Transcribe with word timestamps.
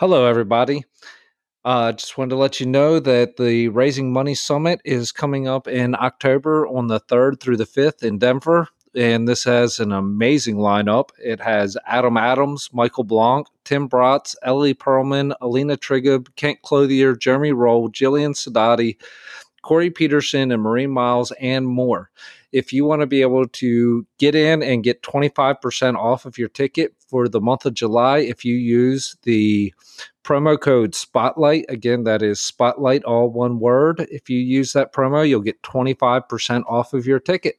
Hello, 0.00 0.26
everybody. 0.26 0.84
Uh, 1.64 1.90
just 1.90 2.16
wanted 2.16 2.30
to 2.30 2.36
let 2.36 2.60
you 2.60 2.66
know 2.66 3.00
that 3.00 3.36
the 3.36 3.66
Raising 3.66 4.12
Money 4.12 4.36
Summit 4.36 4.80
is 4.84 5.10
coming 5.10 5.48
up 5.48 5.66
in 5.66 5.96
October 5.96 6.68
on 6.68 6.86
the 6.86 7.00
3rd 7.00 7.40
through 7.40 7.56
the 7.56 7.66
5th 7.66 8.04
in 8.04 8.16
Denver. 8.16 8.68
And 8.94 9.26
this 9.26 9.42
has 9.42 9.80
an 9.80 9.90
amazing 9.90 10.58
lineup. 10.58 11.08
It 11.18 11.40
has 11.40 11.76
Adam 11.84 12.16
Adams, 12.16 12.68
Michael 12.72 13.02
Blank, 13.02 13.48
Tim 13.64 13.88
Bratz, 13.88 14.36
Ellie 14.44 14.72
Perlman, 14.72 15.34
Alina 15.40 15.76
Trigub, 15.76 16.28
Kent 16.36 16.62
Clothier, 16.62 17.16
Jeremy 17.16 17.50
Roll, 17.50 17.90
Jillian 17.90 18.36
Sidoti, 18.36 18.98
Corey 19.62 19.90
Peterson, 19.90 20.52
and 20.52 20.62
Marie 20.62 20.86
Miles, 20.86 21.32
and 21.40 21.66
more. 21.66 22.10
If 22.52 22.72
you 22.72 22.84
want 22.84 23.00
to 23.00 23.06
be 23.06 23.20
able 23.20 23.46
to 23.46 24.06
get 24.18 24.34
in 24.34 24.62
and 24.62 24.84
get 24.84 25.02
25% 25.02 25.96
off 25.96 26.24
of 26.24 26.38
your 26.38 26.48
ticket 26.48 26.94
for 27.08 27.28
the 27.28 27.40
month 27.40 27.66
of 27.66 27.74
July, 27.74 28.18
if 28.18 28.44
you 28.44 28.54
use 28.54 29.16
the 29.22 29.74
promo 30.24 30.58
code 30.58 30.94
Spotlight, 30.94 31.66
again, 31.68 32.04
that 32.04 32.22
is 32.22 32.40
Spotlight, 32.40 33.04
all 33.04 33.30
one 33.30 33.58
word. 33.60 34.06
If 34.10 34.30
you 34.30 34.38
use 34.38 34.72
that 34.72 34.94
promo, 34.94 35.28
you'll 35.28 35.40
get 35.40 35.60
25% 35.62 36.64
off 36.66 36.94
of 36.94 37.06
your 37.06 37.20
ticket. 37.20 37.58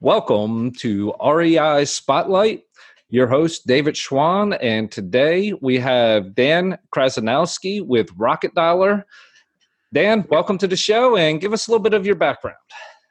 Welcome 0.00 0.72
to 0.72 1.14
REI 1.24 1.84
Spotlight. 1.84 2.64
Your 3.08 3.28
host, 3.28 3.68
David 3.68 3.94
Schwan, 3.94 4.58
and 4.60 4.90
today 4.90 5.52
we 5.60 5.78
have 5.78 6.34
Dan 6.34 6.76
Krasanowski 6.92 7.80
with 7.86 8.10
Rocket 8.16 8.52
Dollar. 8.54 9.06
Dan, 9.96 10.26
welcome 10.28 10.58
to 10.58 10.66
the 10.66 10.76
show 10.76 11.16
and 11.16 11.40
give 11.40 11.54
us 11.54 11.68
a 11.68 11.70
little 11.70 11.82
bit 11.82 11.94
of 11.94 12.04
your 12.04 12.16
background. 12.16 12.58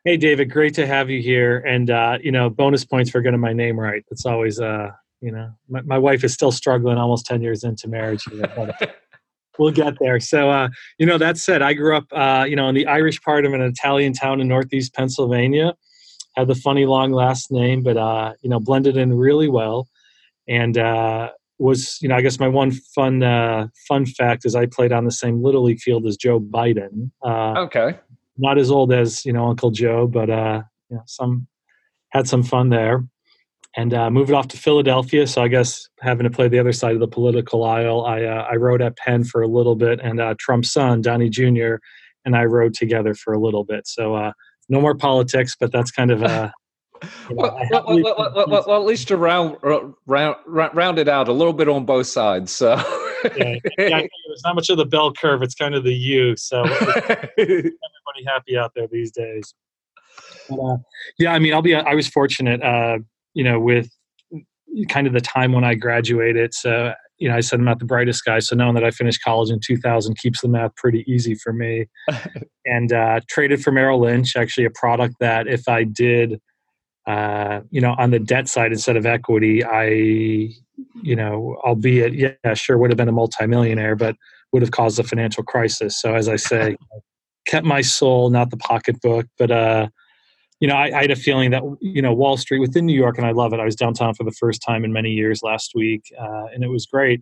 Hey, 0.03 0.17
David, 0.17 0.52
great 0.52 0.76
to 0.76 0.85
have 0.85 1.09
you 1.09 1.20
here. 1.20 1.57
And, 1.67 1.89
uh, 1.89 2.20
you 2.21 2.31
know, 2.31 2.48
bonus 2.48 2.85
points 2.85 3.09
for 3.09 3.21
getting 3.21 3.39
my 3.39 3.53
name 3.53 3.80
right. 3.80 4.05
It's 4.12 4.23
always, 4.23 4.59
uh, 4.59 4.91
you 5.20 5.31
know, 5.31 5.49
my, 5.67 5.81
my 5.81 5.98
wife 5.98 6.23
is 6.23 6.35
still 6.35 6.52
struggling 6.52 6.99
almost 6.99 7.26
10 7.26 7.41
years 7.41 7.63
into 7.63 7.88
marriage. 7.88 8.23
we'll 9.57 9.71
get 9.71 9.95
there. 9.99 10.20
So, 10.20 10.51
uh, 10.51 10.70
you 10.99 11.07
know, 11.07 11.18
that 11.18 11.40
said, 11.40 11.63
I 11.63 11.73
grew 11.73 11.98
up, 11.98 12.05
uh, 12.12 12.45
you 12.48 12.55
know, 12.55 12.70
in 12.70 12.76
the 12.76 12.85
Irish 12.85 13.20
part 13.20 13.48
of 13.48 13.54
an 13.54 13.62
Italian 13.62 14.13
town 14.13 14.40
in 14.40 14.48
Northeast 14.48 14.93
Pennsylvania. 14.93 15.73
Had 16.35 16.49
the 16.49 16.54
funny 16.54 16.85
long 16.85 17.12
last 17.12 17.51
name, 17.51 17.82
but, 17.82 17.98
uh, 17.98 18.34
you 18.43 18.49
know, 18.51 18.60
blended 18.60 18.95
in 18.95 19.12
really 19.12 19.49
well. 19.49 19.88
And, 20.48 20.77
uh, 20.77 21.32
was 21.57 21.98
you 22.01 22.09
know 22.09 22.15
I 22.15 22.21
guess 22.21 22.39
my 22.39 22.48
one 22.48 22.71
fun 22.71 23.23
uh, 23.23 23.67
fun 23.87 24.05
fact 24.05 24.45
is 24.45 24.55
I 24.55 24.65
played 24.65 24.91
on 24.91 25.05
the 25.05 25.11
same 25.11 25.43
little 25.43 25.63
league 25.63 25.79
field 25.79 26.05
as 26.05 26.17
Joe 26.17 26.39
Biden. 26.39 27.11
Uh, 27.23 27.59
okay, 27.61 27.99
not 28.37 28.57
as 28.57 28.71
old 28.71 28.91
as 28.91 29.25
you 29.25 29.34
know 29.34 29.48
Uncle 29.48 29.71
Joe, 29.71 30.07
but 30.07 30.29
uh, 30.29 30.63
you 30.89 30.98
know, 30.98 31.03
some 31.05 31.48
had 32.09 32.27
some 32.27 32.43
fun 32.43 32.70
there, 32.70 33.05
and 33.76 33.93
uh, 33.93 34.09
moved 34.09 34.31
off 34.31 34.48
to 34.49 34.57
Philadelphia. 34.57 35.27
So 35.27 35.41
I 35.41 35.48
guess 35.48 35.87
having 36.01 36.26
to 36.26 36.29
play 36.29 36.48
the 36.48 36.59
other 36.59 36.73
side 36.73 36.93
of 36.93 36.99
the 36.99 37.07
political 37.07 37.63
aisle, 37.63 38.05
I 38.05 38.23
uh, 38.23 38.48
I 38.51 38.55
rode 38.55 38.81
at 38.81 38.98
Penn 38.98 39.23
for 39.23 39.41
a 39.41 39.48
little 39.48 39.76
bit, 39.76 39.99
and 40.01 40.20
uh, 40.20 40.35
Trump's 40.39 40.71
son 40.71 41.01
Donnie 41.01 41.29
Jr. 41.29 41.76
and 42.26 42.35
I 42.35 42.45
rode 42.45 42.73
together 42.73 43.13
for 43.13 43.33
a 43.33 43.39
little 43.39 43.63
bit. 43.63 43.87
So 43.87 44.15
uh, 44.15 44.33
no 44.67 44.81
more 44.81 44.95
politics, 44.95 45.55
but 45.57 45.71
that's 45.71 45.91
kind 45.91 46.11
of 46.11 46.51
uh, 47.05 47.31
well, 47.31 47.85
well, 47.85 48.34
well, 48.35 48.63
well, 48.67 48.81
at 48.81 48.85
least 48.85 49.07
to 49.09 49.17
round, 49.17 49.57
round, 49.61 50.35
round 50.45 50.99
it 50.99 51.07
out 51.07 51.27
a 51.27 51.34
little 51.34 51.53
bit 51.53 51.67
on 51.67 51.85
both 51.85 52.07
sides. 52.07 52.51
So 52.51 52.75
yeah, 53.37 53.55
yeah, 53.77 54.01
it's 54.01 54.43
not 54.43 54.55
much 54.55 54.70
of 54.70 54.77
the 54.77 54.85
bell 54.85 55.13
curve; 55.13 55.41
it's 55.41 55.55
kind 55.55 55.76
of 55.76 55.83
the 55.83 55.93
U. 55.93 56.35
So 56.37 56.63
everybody 57.37 57.73
happy 58.27 58.57
out 58.57 58.71
there 58.76 58.87
these 58.87 59.11
days. 59.11 59.53
But, 60.49 60.59
uh, 60.59 60.77
yeah, 61.20 61.33
I 61.33 61.39
mean, 61.39 61.53
I'll 61.53 61.61
be. 61.61 61.76
I 61.76 61.93
was 61.93 62.07
fortunate, 62.07 62.61
uh, 62.61 62.99
you 63.33 63.43
know, 63.43 63.59
with 63.59 63.89
kind 64.89 65.07
of 65.07 65.13
the 65.13 65.22
time 65.22 65.53
when 65.53 65.63
I 65.63 65.75
graduated. 65.75 66.53
So 66.53 66.94
you 67.17 67.29
know, 67.29 67.35
I 67.35 67.39
said 67.39 67.59
I'm 67.59 67.66
not 67.66 67.79
the 67.79 67.85
brightest 67.85 68.25
guy, 68.25 68.39
so 68.39 68.56
knowing 68.56 68.75
that 68.75 68.83
I 68.83 68.91
finished 68.91 69.23
college 69.23 69.50
in 69.50 69.59
2000 69.59 70.17
keeps 70.17 70.41
the 70.41 70.50
math 70.50 70.75
pretty 70.75 71.06
easy 71.07 71.35
for 71.35 71.53
me. 71.53 71.85
and 72.66 72.91
uh, 72.91 73.22
traded 73.29 73.63
for 73.63 73.72
Merrill 73.72 74.01
Lynch, 74.01 74.35
actually 74.35 74.65
a 74.65 74.71
product 74.71 75.15
that 75.19 75.47
if 75.47 75.67
I 75.67 75.83
did 75.83 76.41
uh, 77.07 77.61
you 77.69 77.81
know, 77.81 77.95
on 77.97 78.11
the 78.11 78.19
debt 78.19 78.47
side 78.47 78.71
instead 78.71 78.97
of 78.97 79.05
equity, 79.05 79.63
I, 79.63 79.85
you 81.03 81.16
know, 81.16 81.57
albeit, 81.63 82.13
yeah, 82.13 82.53
sure, 82.53 82.77
would 82.77 82.89
have 82.89 82.97
been 82.97 83.09
a 83.09 83.13
multimillionaire, 83.13 83.95
but 83.95 84.16
would 84.51 84.61
have 84.61 84.71
caused 84.71 84.99
a 84.99 85.03
financial 85.03 85.44
crisis. 85.44 85.99
So, 86.01 86.15
as 86.15 86.27
I 86.27 86.35
say, 86.35 86.77
kept 87.45 87.65
my 87.65 87.81
soul, 87.81 88.29
not 88.29 88.49
the 88.49 88.57
pocketbook. 88.57 89.27
But, 89.38 89.51
uh, 89.51 89.88
you 90.59 90.67
know, 90.67 90.75
I, 90.75 90.97
I, 90.97 91.01
had 91.01 91.11
a 91.11 91.15
feeling 91.15 91.51
that, 91.51 91.61
you 91.79 92.01
know, 92.01 92.13
Wall 92.13 92.38
Street 92.38 92.59
within 92.59 92.85
New 92.85 92.95
York, 92.95 93.17
and 93.17 93.27
I 93.27 93.31
love 93.31 93.53
it. 93.53 93.59
I 93.59 93.65
was 93.65 93.75
downtown 93.75 94.15
for 94.15 94.23
the 94.23 94.31
first 94.31 94.63
time 94.65 94.83
in 94.83 94.91
many 94.91 95.11
years 95.11 95.41
last 95.44 95.73
week, 95.75 96.03
uh, 96.19 96.45
and 96.53 96.63
it 96.63 96.69
was 96.69 96.85
great. 96.85 97.21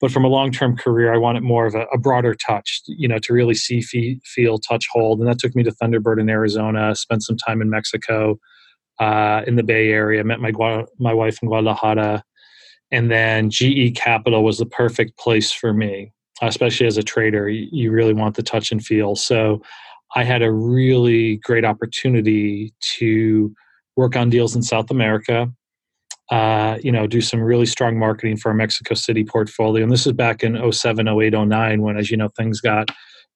But 0.00 0.12
from 0.12 0.24
a 0.24 0.28
long 0.28 0.52
term 0.52 0.76
career, 0.76 1.12
I 1.12 1.16
wanted 1.16 1.42
more 1.42 1.66
of 1.66 1.74
a, 1.74 1.86
a, 1.92 1.98
broader 1.98 2.34
touch, 2.34 2.82
you 2.86 3.08
know, 3.08 3.18
to 3.18 3.32
really 3.32 3.54
see, 3.54 3.80
feel, 4.24 4.58
touch, 4.58 4.86
hold. 4.92 5.18
And 5.18 5.28
that 5.28 5.40
took 5.40 5.56
me 5.56 5.64
to 5.64 5.72
Thunderbird 5.72 6.20
in 6.20 6.30
Arizona, 6.30 6.94
spent 6.94 7.24
some 7.24 7.36
time 7.36 7.60
in 7.60 7.68
Mexico 7.68 8.38
uh, 9.00 9.42
in 9.46 9.56
the 9.56 9.62
Bay 9.62 9.90
Area. 9.90 10.24
Met 10.24 10.40
my 10.40 10.52
my 10.98 11.14
wife 11.14 11.38
in 11.42 11.48
Guadalajara, 11.48 12.22
and 12.90 13.10
then 13.10 13.50
GE 13.50 13.94
Capital 13.96 14.44
was 14.44 14.58
the 14.58 14.66
perfect 14.66 15.18
place 15.18 15.52
for 15.52 15.72
me, 15.72 16.12
especially 16.42 16.86
as 16.86 16.96
a 16.96 17.02
trader. 17.02 17.48
You 17.48 17.90
really 17.90 18.14
want 18.14 18.36
the 18.36 18.42
touch 18.42 18.72
and 18.72 18.84
feel. 18.84 19.16
So 19.16 19.62
I 20.14 20.24
had 20.24 20.42
a 20.42 20.52
really 20.52 21.36
great 21.36 21.64
opportunity 21.64 22.72
to 22.98 23.54
work 23.96 24.16
on 24.16 24.30
deals 24.30 24.56
in 24.56 24.62
South 24.62 24.90
America. 24.90 25.52
Uh, 26.30 26.76
you 26.82 26.92
know, 26.92 27.06
do 27.06 27.22
some 27.22 27.40
really 27.40 27.64
strong 27.64 27.98
marketing 27.98 28.36
for 28.36 28.50
our 28.50 28.54
Mexico 28.54 28.94
City 28.94 29.24
portfolio. 29.24 29.82
And 29.82 29.90
this 29.90 30.06
is 30.06 30.12
back 30.12 30.44
in 30.44 30.72
07, 30.72 31.08
08, 31.08 31.32
09, 31.32 31.82
when, 31.82 31.96
as 31.96 32.10
you 32.10 32.18
know, 32.18 32.28
things 32.36 32.60
got 32.60 32.90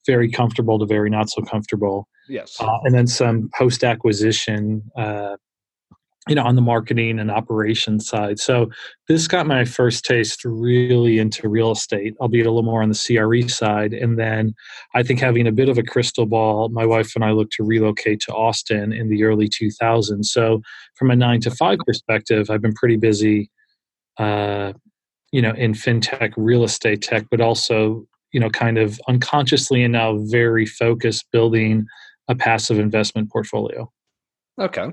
very 0.06 0.30
comfortable 0.30 0.78
to 0.78 0.84
very 0.84 1.08
not 1.08 1.30
so 1.30 1.42
comfortable. 1.42 2.06
Yes. 2.28 2.56
Uh, 2.60 2.78
and 2.84 2.94
then 2.94 3.06
some 3.06 3.48
post 3.56 3.82
acquisition 3.82 4.82
uh, 4.96 5.36
you 6.28 6.34
know 6.34 6.44
on 6.44 6.54
the 6.54 6.62
marketing 6.62 7.18
and 7.18 7.30
operations 7.30 8.08
side. 8.08 8.38
So 8.38 8.70
this 9.08 9.26
got 9.26 9.46
my 9.46 9.64
first 9.64 10.04
taste 10.04 10.44
really 10.44 11.18
into 11.18 11.48
real 11.48 11.72
estate. 11.72 12.14
Albeit 12.20 12.46
a 12.46 12.50
little 12.50 12.62
more 12.62 12.82
on 12.82 12.88
the 12.88 12.94
cre 12.94 13.48
side 13.48 13.92
and 13.92 14.18
then 14.18 14.54
i 14.94 15.02
think 15.02 15.20
having 15.20 15.46
a 15.46 15.52
bit 15.52 15.68
of 15.68 15.78
a 15.78 15.82
crystal 15.82 16.26
ball 16.26 16.68
my 16.68 16.86
wife 16.86 17.14
and 17.14 17.24
i 17.24 17.30
looked 17.30 17.52
to 17.52 17.64
relocate 17.64 18.20
to 18.20 18.32
austin 18.32 18.92
in 18.92 19.08
the 19.08 19.24
early 19.24 19.48
2000s 19.48 20.24
so 20.26 20.60
from 20.94 21.10
a 21.10 21.16
nine 21.16 21.40
to 21.40 21.50
five 21.50 21.78
perspective 21.86 22.50
i've 22.50 22.62
been 22.62 22.74
pretty 22.74 22.96
busy 22.96 23.50
uh, 24.18 24.72
you 25.32 25.42
know 25.42 25.52
in 25.52 25.72
fintech 25.72 26.32
real 26.36 26.64
estate 26.64 27.02
tech 27.02 27.26
but 27.30 27.40
also 27.40 28.06
you 28.32 28.40
know 28.40 28.50
kind 28.50 28.78
of 28.78 29.00
unconsciously 29.08 29.82
and 29.82 29.92
now 29.92 30.18
very 30.18 30.66
focused 30.66 31.26
building 31.32 31.86
a 32.28 32.34
passive 32.36 32.78
investment 32.78 33.30
portfolio. 33.30 33.90
Okay 34.58 34.90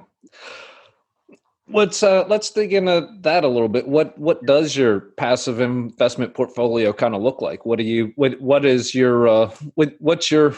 Let's 1.72 2.02
uh, 2.02 2.25
let's 2.28 2.50
dig 2.50 2.74
into 2.74 3.07
that 3.22 3.44
a 3.44 3.47
little 3.47 3.69
bit. 3.69 3.88
What 3.88 4.18
what 4.18 4.46
does 4.46 4.75
your 4.75 5.02
passive 5.18 5.62
investment 5.62 6.34
portfolio 6.34 6.94
kind 6.94 7.13
of 7.13 7.22
look 7.22 7.41
like? 7.41 7.66
What 7.66 7.78
do 7.78 7.84
you 7.84 8.12
what 8.16 8.40
what 8.41 8.66
is 8.66 8.96
your 8.96 9.28
uh, 9.28 9.52
what, 9.75 9.94
what's 10.00 10.31
your 10.31 10.56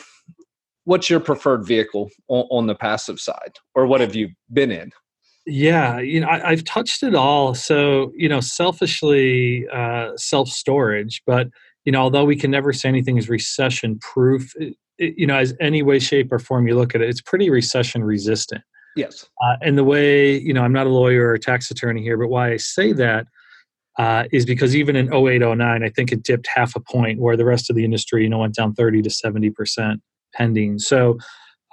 what's 0.86 1.10
your 1.10 1.20
preferred 1.20 1.66
vehicle 1.66 2.10
on, 2.28 2.48
on, 2.50 2.68
the 2.68 2.76
passive 2.76 3.20
side, 3.20 3.58
or 3.76 3.86
what 3.86 4.02
have 4.02 4.16
you 4.16 4.30
been 4.54 4.72
in? 4.72 4.92
Yeah, 5.46 6.00
you 6.00 6.20
know, 6.22 6.28
I, 6.28 6.52
have 6.52 6.64
touched 6.64 7.04
it 7.04 7.16
all. 7.16 7.56
So 7.56 8.14
you 8.16 8.30
know, 8.30 8.40
selfishly, 8.40 9.68
uh, 9.68 10.12
self 10.16 10.48
storage, 10.50 11.22
but 11.26 11.48
you 11.84 11.92
know, 11.92 12.02
although 12.02 12.26
we 12.26 12.36
can 12.36 12.52
never 12.52 12.72
say 12.72 12.88
anything 12.88 13.18
is 13.18 13.28
recession 13.28 14.00
proof, 14.00 14.54
you 14.98 15.28
know, 15.28 15.36
as 15.36 15.54
any 15.60 15.84
way, 15.84 16.00
shape, 16.00 16.32
or 16.32 16.40
form 16.40 16.68
you 16.68 16.76
look 16.76 16.96
at 16.96 17.02
it, 17.02 17.10
it's 17.10 17.22
pretty 17.22 17.50
recession 17.50 18.04
resistant. 18.04 18.64
Yes. 18.96 19.29
Uh, 19.44 19.57
and 19.62 19.78
the 19.78 19.84
way, 19.84 20.38
you 20.38 20.53
know, 20.53 20.63
I'm 20.63 20.74
not 20.74 20.88
a 20.88 20.90
lawyer 20.90 21.28
or 21.28 21.34
a 21.34 21.40
tax 21.40 21.72
attorney 21.72 22.02
here, 22.02 22.18
but 22.18 22.28
why 22.28 22.52
I 22.52 22.57
say 22.57 22.91
that 22.94 23.28
uh, 23.97 24.25
is 24.31 24.46
because 24.46 24.75
even 24.75 24.96
in 24.96 25.13
08, 25.13 25.40
09, 25.40 25.84
I 25.84 25.90
think 25.90 26.11
it 26.11 26.23
dipped 26.23 26.47
half 26.53 26.76
a 26.76 26.79
point 26.79 27.20
where 27.20 27.38
the 27.38 27.46
rest 27.46 27.70
of 27.70 27.76
the 27.76 27.85
industry, 27.85 28.23
you 28.23 28.29
know, 28.29 28.40
went 28.40 28.55
down 28.55 28.73
30 28.73 29.02
to 29.03 29.09
70% 29.09 29.97
pending. 30.34 30.79
So, 30.79 31.17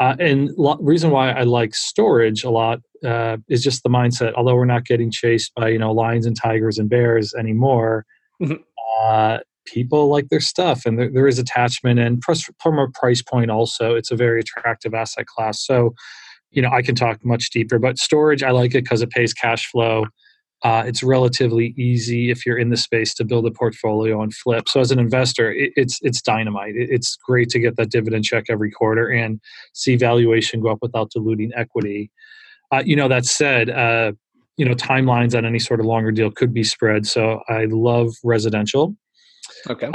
uh, 0.00 0.17
and 0.20 0.50
lo- 0.56 0.79
reason 0.81 1.11
why 1.11 1.31
I 1.31 1.43
like 1.43 1.75
storage 1.75 2.44
a 2.44 2.50
lot 2.50 2.81
uh, 3.05 3.38
is 3.49 3.62
just 3.62 3.82
the 3.82 3.88
mindset. 3.88 4.35
Although 4.35 4.55
we're 4.55 4.64
not 4.64 4.85
getting 4.85 5.11
chased 5.11 5.53
by, 5.55 5.69
you 5.69 5.79
know, 5.79 5.93
lions 5.93 6.26
and 6.26 6.37
tigers 6.37 6.79
and 6.79 6.88
bears 6.88 7.35
anymore, 7.35 8.05
mm-hmm. 8.41 8.62
Uh, 9.00 9.38
people 9.64 10.09
like 10.09 10.29
their 10.29 10.41
stuff 10.41 10.85
and 10.85 10.99
there, 10.99 11.11
there 11.11 11.29
is 11.29 11.38
attachment 11.38 12.00
and 12.00 12.23
from 12.59 12.79
a 12.79 12.88
price 12.94 13.23
point 13.23 13.50
also, 13.50 13.94
it's 13.94 14.11
a 14.11 14.17
very 14.17 14.41
attractive 14.41 14.93
asset 14.94 15.26
class. 15.26 15.64
So, 15.64 15.94
you 16.50 16.62
know, 16.62 16.71
I 16.71 16.83
can 16.83 16.95
talk 16.95 17.25
much 17.25 17.50
deeper, 17.50 17.79
but 17.79 17.99
storage, 17.99 18.43
I 18.43 18.50
like 18.50 18.75
it 18.75 18.85
because 18.85 19.03
it 19.03 19.11
pays 19.11 19.33
cash 19.33 19.67
flow. 19.71 20.06
Uh, 20.65 20.83
it's 20.87 21.05
relatively 21.05 21.73
easy 21.77 22.31
if 22.31 22.45
you're 22.45 22.59
in 22.59 22.71
the 22.71 22.77
space 22.77 23.15
to 23.15 23.25
build 23.25 23.47
a 23.47 23.50
portfolio 23.50 24.21
and 24.23 24.35
flip. 24.35 24.69
So 24.69 24.81
as 24.81 24.91
an 24.91 24.99
investor, 24.99 25.53
it, 25.53 25.73
it's 25.77 25.99
it's 26.03 26.21
dynamite. 26.21 26.75
It, 26.75 26.89
it's 26.91 27.17
great 27.17 27.49
to 27.50 27.61
get 27.61 27.77
that 27.77 27.91
dividend 27.91 28.25
check 28.25 28.47
every 28.49 28.71
quarter 28.71 29.09
and 29.09 29.41
see 29.75 29.95
valuation 29.95 30.61
go 30.61 30.71
up 30.71 30.79
without 30.83 31.11
diluting 31.11 31.53
equity. 31.55 32.11
Uh, 32.73 32.83
you 32.85 32.97
know, 32.97 33.09
that 33.09 33.25
said, 33.25 33.71
uh, 33.71 34.12
you 34.59 34.65
know 34.65 34.75
timelines 34.75 35.35
on 35.35 35.47
any 35.47 35.61
sort 35.61 35.81
of 35.81 35.87
longer 35.87 36.12
deal 36.12 36.31
could 36.31 36.53
be 36.53 36.65
spread. 36.65 37.06
So 37.06 37.41
I 37.49 37.67
love 37.71 38.12
residential. 38.23 38.95
Okay. 39.71 39.89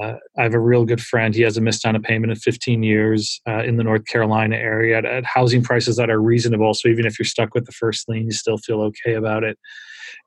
Uh, 0.00 0.14
I 0.38 0.42
have 0.42 0.54
a 0.54 0.60
real 0.60 0.84
good 0.84 1.00
friend. 1.00 1.34
He 1.34 1.42
hasn't 1.42 1.64
missed 1.64 1.84
on 1.86 1.96
a 1.96 2.00
payment 2.00 2.30
in 2.30 2.36
15 2.36 2.82
years 2.82 3.40
uh, 3.48 3.62
in 3.62 3.76
the 3.76 3.84
North 3.84 4.06
Carolina 4.06 4.56
area 4.56 4.98
at, 4.98 5.04
at, 5.04 5.24
housing 5.24 5.62
prices 5.62 5.96
that 5.96 6.10
are 6.10 6.20
reasonable. 6.20 6.74
So 6.74 6.88
even 6.88 7.06
if 7.06 7.18
you're 7.18 7.26
stuck 7.26 7.54
with 7.54 7.66
the 7.66 7.72
first 7.72 8.08
lien, 8.08 8.26
you 8.26 8.32
still 8.32 8.58
feel 8.58 8.80
okay 8.82 9.14
about 9.14 9.44
it. 9.44 9.58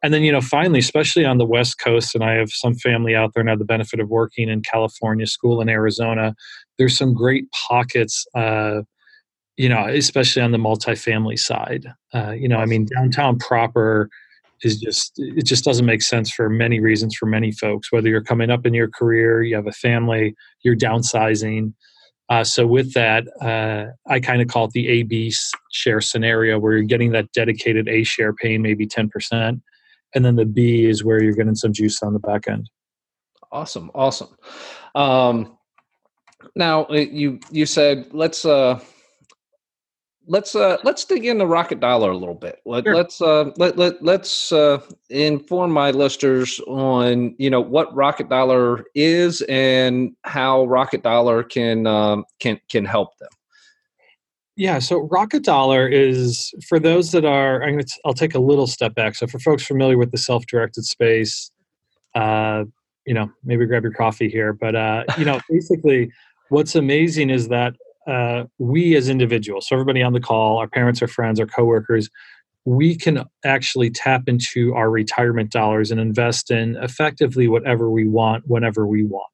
And 0.03 0.13
then, 0.13 0.23
you 0.23 0.31
know, 0.31 0.41
finally, 0.41 0.79
especially 0.79 1.25
on 1.25 1.37
the 1.37 1.45
West 1.45 1.79
Coast, 1.79 2.15
and 2.15 2.23
I 2.23 2.33
have 2.33 2.49
some 2.51 2.75
family 2.75 3.15
out 3.15 3.31
there 3.33 3.41
and 3.41 3.49
have 3.49 3.59
the 3.59 3.65
benefit 3.65 3.99
of 3.99 4.09
working 4.09 4.49
in 4.49 4.61
California, 4.61 5.25
school 5.25 5.61
in 5.61 5.69
Arizona, 5.69 6.35
there's 6.77 6.97
some 6.97 7.13
great 7.13 7.45
pockets. 7.51 8.25
Uh, 8.35 8.81
you 9.57 9.69
know, 9.69 9.87
especially 9.87 10.41
on 10.41 10.51
the 10.51 10.57
multifamily 10.57 11.39
side. 11.39 11.87
Uh, 12.13 12.31
you 12.31 12.47
know, 12.47 12.57
I 12.57 12.65
mean, 12.65 12.87
downtown 12.93 13.39
proper 13.39 14.09
is 14.63 14.79
just 14.79 15.13
it 15.17 15.45
just 15.45 15.63
doesn't 15.63 15.85
make 15.85 16.01
sense 16.01 16.31
for 16.31 16.49
many 16.49 16.79
reasons 16.79 17.15
for 17.15 17.25
many 17.25 17.51
folks 17.51 17.91
whether 17.91 18.09
you're 18.09 18.23
coming 18.23 18.49
up 18.49 18.65
in 18.65 18.73
your 18.73 18.89
career 18.89 19.43
you 19.43 19.55
have 19.55 19.67
a 19.67 19.71
family 19.71 20.35
you're 20.63 20.75
downsizing. 20.75 21.73
Uh, 22.29 22.43
so 22.43 22.65
with 22.65 22.91
that 22.93 23.23
uh, 23.41 23.85
i 24.11 24.19
kind 24.19 24.41
of 24.41 24.47
call 24.47 24.65
it 24.65 24.71
the 24.71 24.87
a 24.87 25.03
b 25.03 25.31
share 25.71 26.01
scenario 26.01 26.57
where 26.57 26.73
you're 26.73 26.83
getting 26.83 27.11
that 27.11 27.31
dedicated 27.33 27.87
a 27.87 28.03
share 28.03 28.33
paying 28.33 28.61
maybe 28.61 28.87
10% 28.87 29.61
and 30.15 30.25
then 30.25 30.35
the 30.35 30.45
b 30.45 30.85
is 30.85 31.03
where 31.03 31.21
you're 31.21 31.35
getting 31.35 31.55
some 31.55 31.73
juice 31.73 32.01
on 32.01 32.13
the 32.13 32.19
back 32.19 32.47
end. 32.47 32.69
Awesome 33.51 33.91
awesome. 33.93 34.35
Um, 34.95 35.57
now 36.55 36.85
uh, 36.85 36.93
you 36.93 37.39
you 37.51 37.65
said 37.65 38.07
let's 38.11 38.45
uh 38.45 38.79
let's 40.27 40.55
uh 40.55 40.77
let's 40.83 41.05
dig 41.05 41.25
into 41.25 41.45
rocket 41.45 41.79
dollar 41.79 42.11
a 42.11 42.17
little 42.17 42.35
bit. 42.35 42.59
Let, 42.65 42.83
sure. 42.83 42.95
let's 42.95 43.21
uh 43.21 43.51
let, 43.57 43.77
let 43.77 44.03
let's 44.03 44.51
uh 44.51 44.79
inform 45.09 45.71
my 45.71 45.91
listeners 45.91 46.59
on 46.67 47.35
you 47.37 47.49
know 47.49 47.61
what 47.61 47.93
rocket 47.95 48.29
dollar 48.29 48.85
is 48.95 49.41
and 49.43 50.15
how 50.23 50.65
rocket 50.65 51.03
dollar 51.03 51.43
can 51.43 51.87
um 51.87 52.25
can 52.39 52.59
can 52.69 52.85
help 52.85 53.17
them. 53.17 53.29
Yeah 54.55 54.79
so 54.79 55.07
rocket 55.11 55.43
dollar 55.43 55.87
is 55.87 56.53
for 56.67 56.79
those 56.79 57.11
that 57.11 57.25
are 57.25 57.61
i'm 57.63 57.73
gonna 57.73 57.83
t- 57.83 58.01
i'll 58.05 58.13
take 58.13 58.35
a 58.35 58.39
little 58.39 58.67
step 58.67 58.95
back. 58.95 59.15
So 59.15 59.27
for 59.27 59.39
folks 59.39 59.65
familiar 59.65 59.97
with 59.97 60.11
the 60.11 60.17
self-directed 60.17 60.85
space 60.85 61.51
uh 62.15 62.63
you 63.05 63.13
know 63.13 63.29
maybe 63.43 63.65
grab 63.65 63.83
your 63.83 63.93
coffee 63.93 64.29
here 64.29 64.53
but 64.53 64.75
uh 64.75 65.03
you 65.17 65.25
know 65.25 65.39
basically 65.49 66.11
what's 66.49 66.75
amazing 66.75 67.29
is 67.29 67.49
that 67.49 67.75
uh, 68.07 68.43
we 68.59 68.95
as 68.95 69.09
individuals, 69.09 69.67
so 69.67 69.75
everybody 69.75 70.01
on 70.01 70.13
the 70.13 70.19
call, 70.19 70.57
our 70.57 70.67
parents, 70.67 71.01
our 71.01 71.07
friends, 71.07 71.39
our 71.39 71.45
coworkers, 71.45 72.09
we 72.65 72.95
can 72.95 73.23
actually 73.43 73.91
tap 73.91 74.23
into 74.27 74.73
our 74.73 74.89
retirement 74.89 75.51
dollars 75.51 75.91
and 75.91 75.99
invest 75.99 76.49
in 76.49 76.75
effectively 76.77 77.47
whatever 77.47 77.91
we 77.91 78.07
want 78.07 78.43
whenever 78.47 78.87
we 78.87 79.03
want. 79.03 79.29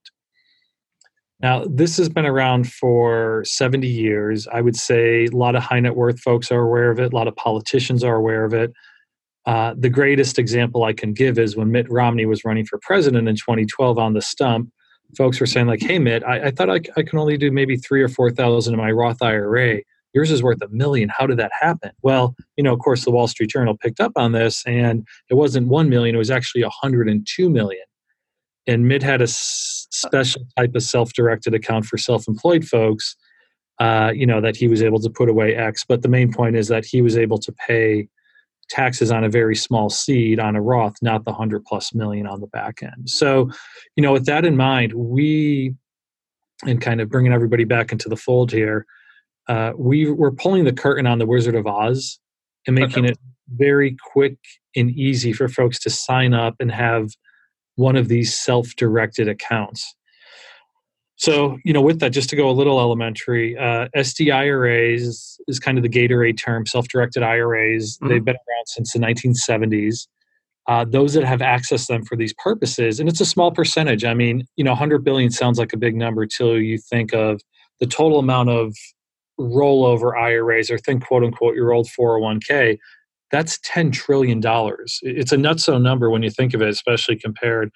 Now, 1.42 1.66
this 1.66 1.98
has 1.98 2.08
been 2.08 2.26
around 2.26 2.72
for 2.72 3.44
70 3.46 3.88
years. 3.88 4.48
I 4.48 4.62
would 4.62 4.76
say 4.76 5.26
a 5.26 5.36
lot 5.36 5.56
of 5.56 5.64
high 5.64 5.80
net 5.80 5.96
worth 5.96 6.20
folks 6.20 6.52
are 6.52 6.62
aware 6.62 6.92
of 6.92 7.00
it, 7.00 7.14
a 7.14 7.16
lot 7.16 7.28
of 7.28 7.36
politicians 7.36 8.04
are 8.04 8.16
aware 8.16 8.46
of 8.46 8.54
it. 8.54 8.72
Uh, 9.48 9.74
the 9.76 9.90
greatest 9.90 10.38
example 10.38 10.84
I 10.84 10.94
can 10.94 11.14
give 11.14 11.40
is 11.40 11.56
when 11.56 11.72
Mitt 11.72 11.90
Romney 11.90 12.28
was 12.28 12.46
running 12.46 12.66
for 12.66 12.80
president 12.82 13.28
in 13.28 13.36
2012 13.36 13.98
on 13.98 14.14
the 14.14 14.22
stump 14.22 14.70
folks 15.18 15.40
were 15.40 15.46
saying 15.46 15.68
like, 15.68 15.82
"Hey, 15.82 16.00
Mitt, 16.00 16.24
I, 16.24 16.48
I 16.48 16.52
thought 16.52 16.70
I, 16.70 16.82
I 16.96 17.04
can 17.04 17.20
only 17.20 17.38
do 17.38 17.52
maybe 17.52 17.78
three 17.78 18.02
or 18.02 18.08
four 18.08 18.32
thousand 18.32 18.74
in 18.74 18.80
my 18.80 18.92
Roth 18.92 19.22
IRA. 19.22 19.82
Yours 20.14 20.30
is 20.32 20.44
worth 20.44 20.62
a 20.62 20.68
million. 20.70 21.10
How 21.10 21.26
did 21.28 21.38
that 21.38 21.52
happen?" 21.60 21.92
Well, 22.02 22.36
you 22.58 22.64
know, 22.64 22.74
of 22.74 22.80
course, 22.80 23.06
the 23.06 23.12
Wall 23.12 23.28
Street 23.28 23.50
Journal 23.50 23.78
picked 23.78 24.00
up 24.00 24.14
on 24.16 24.32
this, 24.32 24.64
and 24.66 25.08
it 25.30 25.36
wasn't 25.36 25.68
one 25.68 25.90
million; 25.90 26.16
it 26.16 26.20
was 26.20 26.32
actually 26.32 26.64
102 26.64 27.50
million. 27.50 27.84
And 28.68 28.88
Mitt 28.88 29.04
had 29.04 29.22
a 29.22 29.24
s- 29.24 29.88
special 29.90 30.44
type 30.58 30.76
of 30.76 30.84
self-directed 30.84 31.54
account 31.54 31.86
for 31.86 31.98
self-employed 31.98 32.66
folks. 32.66 33.16
Uh, 33.80 34.12
you 34.14 34.28
know 34.28 34.42
that 34.42 34.56
he 34.56 34.68
was 34.68 34.84
able 34.84 35.00
to 35.00 35.10
put 35.10 35.30
away 35.30 35.56
X, 35.56 35.84
but 35.88 36.02
the 36.04 36.10
main 36.10 36.32
point 36.32 36.56
is 36.56 36.68
that 36.68 36.86
he 36.86 37.02
was 37.02 37.18
able 37.18 37.40
to 37.40 37.52
pay 37.52 38.08
taxes 38.72 39.12
on 39.12 39.24
a 39.24 39.30
very 39.30 39.56
small 39.56 39.90
seed 39.90 40.40
on 40.40 40.56
a 40.56 40.62
Roth, 40.62 40.96
not 41.02 41.26
the 41.26 41.32
100 41.32 41.66
plus 41.66 41.94
million 41.94 42.26
on 42.26 42.40
the 42.40 42.48
back 42.48 42.82
end. 42.82 43.10
So, 43.10 43.52
you 43.96 44.02
know, 44.02 44.14
with 44.14 44.26
that 44.26 44.46
in 44.46 44.56
mind, 44.56 44.94
we, 44.94 45.76
and 46.66 46.82
kind 46.82 47.02
of 47.02 47.10
bringing 47.10 47.34
everybody 47.34 47.66
back 47.66 47.92
into 47.92 48.10
the 48.10 48.16
fold 48.16 48.52
here, 48.52 48.86
uh, 49.48 49.74
we 49.76 50.10
we're 50.10 50.32
pulling 50.32 50.64
the 50.64 50.74
curtain 50.74 51.06
on 51.06 51.20
the 51.20 51.26
Wizard 51.26 51.56
of 51.56 51.68
Oz 51.68 52.20
and 52.66 52.76
making 52.76 53.06
okay. 53.06 53.14
it 53.14 53.20
very 53.50 53.98
quick 54.14 54.38
and 54.76 54.92
easy 54.92 55.34
for 55.34 55.50
folks 55.50 55.80
to 55.80 55.90
sign 55.90 56.34
up 56.34 56.56
and 56.60 56.72
have 56.72 57.10
one 57.76 57.96
of 57.96 58.08
these 58.08 58.36
self-directed 58.36 59.28
accounts. 59.28 59.96
So, 61.22 61.60
you 61.64 61.72
know, 61.72 61.82
with 61.82 62.00
that, 62.00 62.10
just 62.10 62.32
to 62.32 62.36
go 62.36 62.50
a 62.50 62.52
little 62.52 62.80
elementary, 62.80 63.56
uh, 63.56 63.90
SD 63.96 64.34
IRAs 64.34 65.40
is 65.48 65.60
kind 65.60 65.78
of 65.78 65.84
the 65.84 65.90
Gatorade 65.90 66.42
term, 66.42 66.66
self 66.66 66.88
directed 66.88 67.22
IRAs. 67.22 67.98
Mm-hmm. 67.98 68.08
They've 68.10 68.26
been 68.26 68.36
around 68.36 68.66
since 68.66 68.94
the 68.94 69.00
1970s. 69.00 70.08
Uh, 70.68 70.84
those 70.84 71.14
that 71.14 71.24
have 71.24 71.42
accessed 71.42 71.88
them 71.88 72.04
for 72.04 72.16
these 72.16 72.34
purposes, 72.34 73.00
and 73.00 73.08
it's 73.08 73.22
a 73.22 73.26
small 73.26 73.52
percentage. 73.52 74.04
I 74.04 74.16
mean, 74.16 74.48
you 74.56 74.64
know, 74.64 74.72
100 74.72 75.04
billion 75.04 75.30
sounds 75.30 75.60
like 75.60 75.74
a 75.74 75.78
big 75.78 75.96
number 75.96 76.26
till 76.26 76.60
you 76.60 76.80
think 76.80 77.14
of 77.14 77.40
the 77.80 77.86
total 77.86 78.18
amount 78.18 78.50
of 78.50 78.76
rollover 79.40 80.20
IRAs 80.20 80.72
or 80.72 80.80
think 80.80 81.06
quote 81.06 81.24
unquote 81.24 81.54
your 81.56 81.72
old 81.72 81.88
401k. 81.88 82.80
That's 83.30 83.60
$10 83.60 83.94
trillion. 83.94 84.40
It's 84.40 85.32
a 85.32 85.38
nutso 85.38 85.80
number 85.80 86.10
when 86.10 86.24
you 86.24 86.32
think 86.32 86.56
of 86.56 86.64
it, 86.64 86.70
especially 86.70 87.18
compared, 87.18 87.70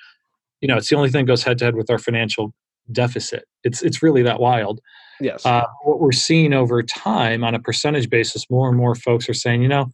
you 0.61 0.67
know, 0.67 0.77
it's 0.77 0.89
the 0.89 0.95
only 0.95 1.11
thing 1.11 1.25
that 1.25 1.31
goes 1.31 1.43
head 1.43 1.59
to 1.59 1.65
head 1.65 1.75
with 1.75 1.91
our 1.91 1.99
financial 1.99 2.51
deficit. 2.91 3.45
It's 3.63 3.81
it's 3.81 4.01
really 4.03 4.21
that 4.23 4.39
wild. 4.39 4.79
Yes. 5.19 5.45
Uh, 5.45 5.63
what 5.83 5.99
we're 5.99 6.11
seeing 6.11 6.53
over 6.53 6.83
time 6.83 7.43
on 7.43 7.55
a 7.55 7.59
percentage 7.59 8.09
basis, 8.09 8.49
more 8.49 8.67
and 8.67 8.77
more 8.77 8.95
folks 8.95 9.29
are 9.29 9.33
saying, 9.33 9.61
you 9.61 9.67
know, 9.67 9.91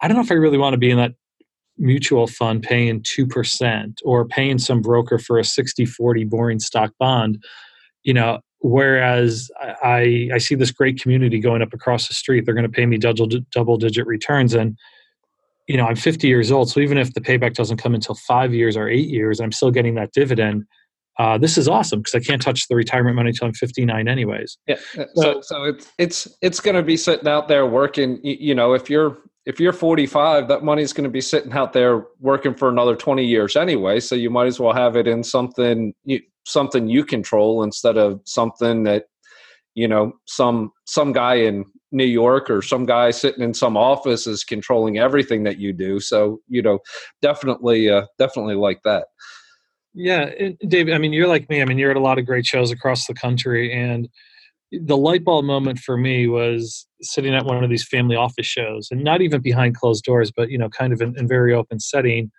I 0.00 0.08
don't 0.08 0.16
know 0.16 0.22
if 0.22 0.30
I 0.30 0.34
really 0.34 0.58
want 0.58 0.74
to 0.74 0.78
be 0.78 0.90
in 0.90 0.96
that 0.98 1.12
mutual 1.78 2.26
fund 2.26 2.62
paying 2.62 3.02
2% 3.02 3.94
or 4.04 4.26
paying 4.26 4.58
some 4.58 4.80
broker 4.80 5.18
for 5.18 5.38
a 5.38 5.44
60 5.44 5.84
40 5.84 6.24
boring 6.24 6.58
stock 6.58 6.92
bond. 6.98 7.42
You 8.02 8.14
know, 8.14 8.40
whereas 8.60 9.50
I, 9.60 10.30
I 10.32 10.38
see 10.38 10.54
this 10.54 10.70
great 10.70 11.00
community 11.00 11.38
going 11.38 11.62
up 11.62 11.72
across 11.72 12.08
the 12.08 12.14
street, 12.14 12.44
they're 12.44 12.54
going 12.54 12.70
to 12.70 12.72
pay 12.72 12.86
me 12.86 12.98
double, 12.98 13.28
double 13.52 13.76
digit 13.76 14.06
returns. 14.06 14.54
And, 14.54 14.76
you 15.68 15.76
know, 15.76 15.86
I'm 15.86 15.96
50 15.96 16.26
years 16.28 16.50
old. 16.50 16.70
So 16.70 16.80
even 16.80 16.98
if 16.98 17.14
the 17.14 17.20
payback 17.20 17.54
doesn't 17.54 17.78
come 17.78 17.94
until 17.94 18.14
five 18.14 18.54
years 18.54 18.76
or 18.76 18.88
eight 18.88 19.08
years, 19.08 19.40
I'm 19.40 19.52
still 19.52 19.70
getting 19.70 19.94
that 19.96 20.12
dividend 20.12 20.64
uh, 21.18 21.38
this 21.38 21.56
is 21.56 21.66
awesome 21.66 22.00
because 22.00 22.14
I 22.14 22.20
can't 22.20 22.42
touch 22.42 22.68
the 22.68 22.76
retirement 22.76 23.16
money 23.16 23.30
until 23.30 23.48
I'm 23.48 23.54
59 23.54 24.06
anyways. 24.06 24.58
Yeah. 24.66 24.76
So, 24.94 25.06
so, 25.14 25.40
so 25.40 25.64
it's, 25.64 25.92
it's, 25.98 26.28
it's 26.42 26.60
going 26.60 26.76
to 26.76 26.82
be 26.82 26.96
sitting 26.96 27.28
out 27.28 27.48
there 27.48 27.66
working, 27.66 28.20
you, 28.22 28.36
you, 28.38 28.54
know, 28.54 28.74
if 28.74 28.90
you're, 28.90 29.18
if 29.46 29.58
you're 29.58 29.72
45, 29.72 30.48
that 30.48 30.62
money's 30.62 30.92
going 30.92 31.04
to 31.04 31.10
be 31.10 31.22
sitting 31.22 31.52
out 31.52 31.72
there 31.72 32.04
working 32.20 32.54
for 32.54 32.68
another 32.68 32.96
20 32.96 33.24
years 33.24 33.56
anyway. 33.56 34.00
So 34.00 34.14
you 34.14 34.28
might 34.28 34.46
as 34.46 34.60
well 34.60 34.74
have 34.74 34.96
it 34.96 35.06
in 35.06 35.22
something, 35.22 35.94
you, 36.04 36.20
something 36.44 36.88
you 36.88 37.04
control 37.04 37.62
instead 37.62 37.96
of 37.96 38.20
something 38.24 38.82
that, 38.82 39.04
you 39.74 39.88
know, 39.88 40.12
some, 40.26 40.72
some 40.84 41.12
guy 41.12 41.36
in 41.36 41.64
New 41.92 42.04
York 42.04 42.50
or 42.50 42.60
some 42.60 42.84
guy 42.84 43.10
sitting 43.10 43.42
in 43.42 43.54
some 43.54 43.76
office 43.76 44.26
is 44.26 44.44
controlling 44.44 44.98
everything 44.98 45.44
that 45.44 45.58
you 45.58 45.72
do. 45.72 45.98
So, 45.98 46.40
you 46.48 46.60
know, 46.60 46.80
definitely, 47.22 47.88
uh, 47.88 48.06
definitely 48.18 48.56
like 48.56 48.80
that. 48.84 49.06
Yeah, 49.98 50.30
David. 50.68 50.92
I 50.94 50.98
mean, 50.98 51.14
you're 51.14 51.26
like 51.26 51.48
me. 51.48 51.62
I 51.62 51.64
mean, 51.64 51.78
you're 51.78 51.90
at 51.90 51.96
a 51.96 52.00
lot 52.00 52.18
of 52.18 52.26
great 52.26 52.44
shows 52.44 52.70
across 52.70 53.06
the 53.06 53.14
country, 53.14 53.72
and 53.72 54.10
the 54.70 54.96
light 54.96 55.24
bulb 55.24 55.46
moment 55.46 55.78
for 55.78 55.96
me 55.96 56.26
was 56.26 56.86
sitting 57.00 57.34
at 57.34 57.46
one 57.46 57.64
of 57.64 57.70
these 57.70 57.88
family 57.88 58.14
office 58.14 58.44
shows, 58.44 58.88
and 58.90 59.02
not 59.02 59.22
even 59.22 59.40
behind 59.40 59.74
closed 59.74 60.04
doors, 60.04 60.30
but 60.30 60.50
you 60.50 60.58
know, 60.58 60.68
kind 60.68 60.92
of 60.92 61.00
in, 61.00 61.18
in 61.18 61.26
very 61.26 61.54
open 61.54 61.80
setting. 61.80 62.30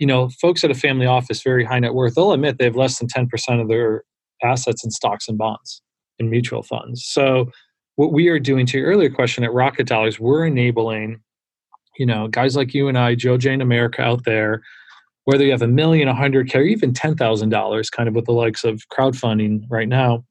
You 0.00 0.08
know, 0.08 0.28
folks 0.40 0.64
at 0.64 0.72
a 0.72 0.74
family 0.74 1.06
office, 1.06 1.40
very 1.40 1.64
high 1.64 1.78
net 1.78 1.94
worth, 1.94 2.16
they'll 2.16 2.32
admit 2.32 2.58
they 2.58 2.64
have 2.64 2.74
less 2.74 2.98
than 2.98 3.06
ten 3.06 3.28
percent 3.28 3.60
of 3.60 3.68
their 3.68 4.02
assets 4.42 4.84
in 4.84 4.90
stocks 4.90 5.28
and 5.28 5.38
bonds 5.38 5.80
and 6.18 6.30
mutual 6.30 6.64
funds. 6.64 7.06
So, 7.06 7.48
what 7.94 8.12
we 8.12 8.26
are 8.26 8.40
doing 8.40 8.66
to 8.66 8.78
your 8.78 8.88
earlier 8.88 9.10
question 9.10 9.44
at 9.44 9.52
Rocket 9.52 9.86
Dollars, 9.86 10.18
we're 10.18 10.44
enabling, 10.46 11.20
you 11.96 12.06
know, 12.06 12.26
guys 12.26 12.56
like 12.56 12.74
you 12.74 12.88
and 12.88 12.98
I, 12.98 13.14
Joe 13.14 13.38
Jane 13.38 13.60
America 13.60 14.02
out 14.02 14.24
there 14.24 14.62
whether 15.26 15.44
you 15.44 15.50
have 15.50 15.62
a 15.62 15.68
million, 15.68 16.08
a 16.08 16.14
hundred 16.14 16.54
or 16.54 16.62
even 16.62 16.94
ten 16.94 17.14
thousand 17.16 17.50
dollars, 17.50 17.90
kind 17.90 18.08
of 18.08 18.14
with 18.14 18.24
the 18.24 18.32
likes 18.32 18.64
of 18.64 18.82
crowdfunding 18.92 19.64
right 19.68 19.88
now, 19.88 20.24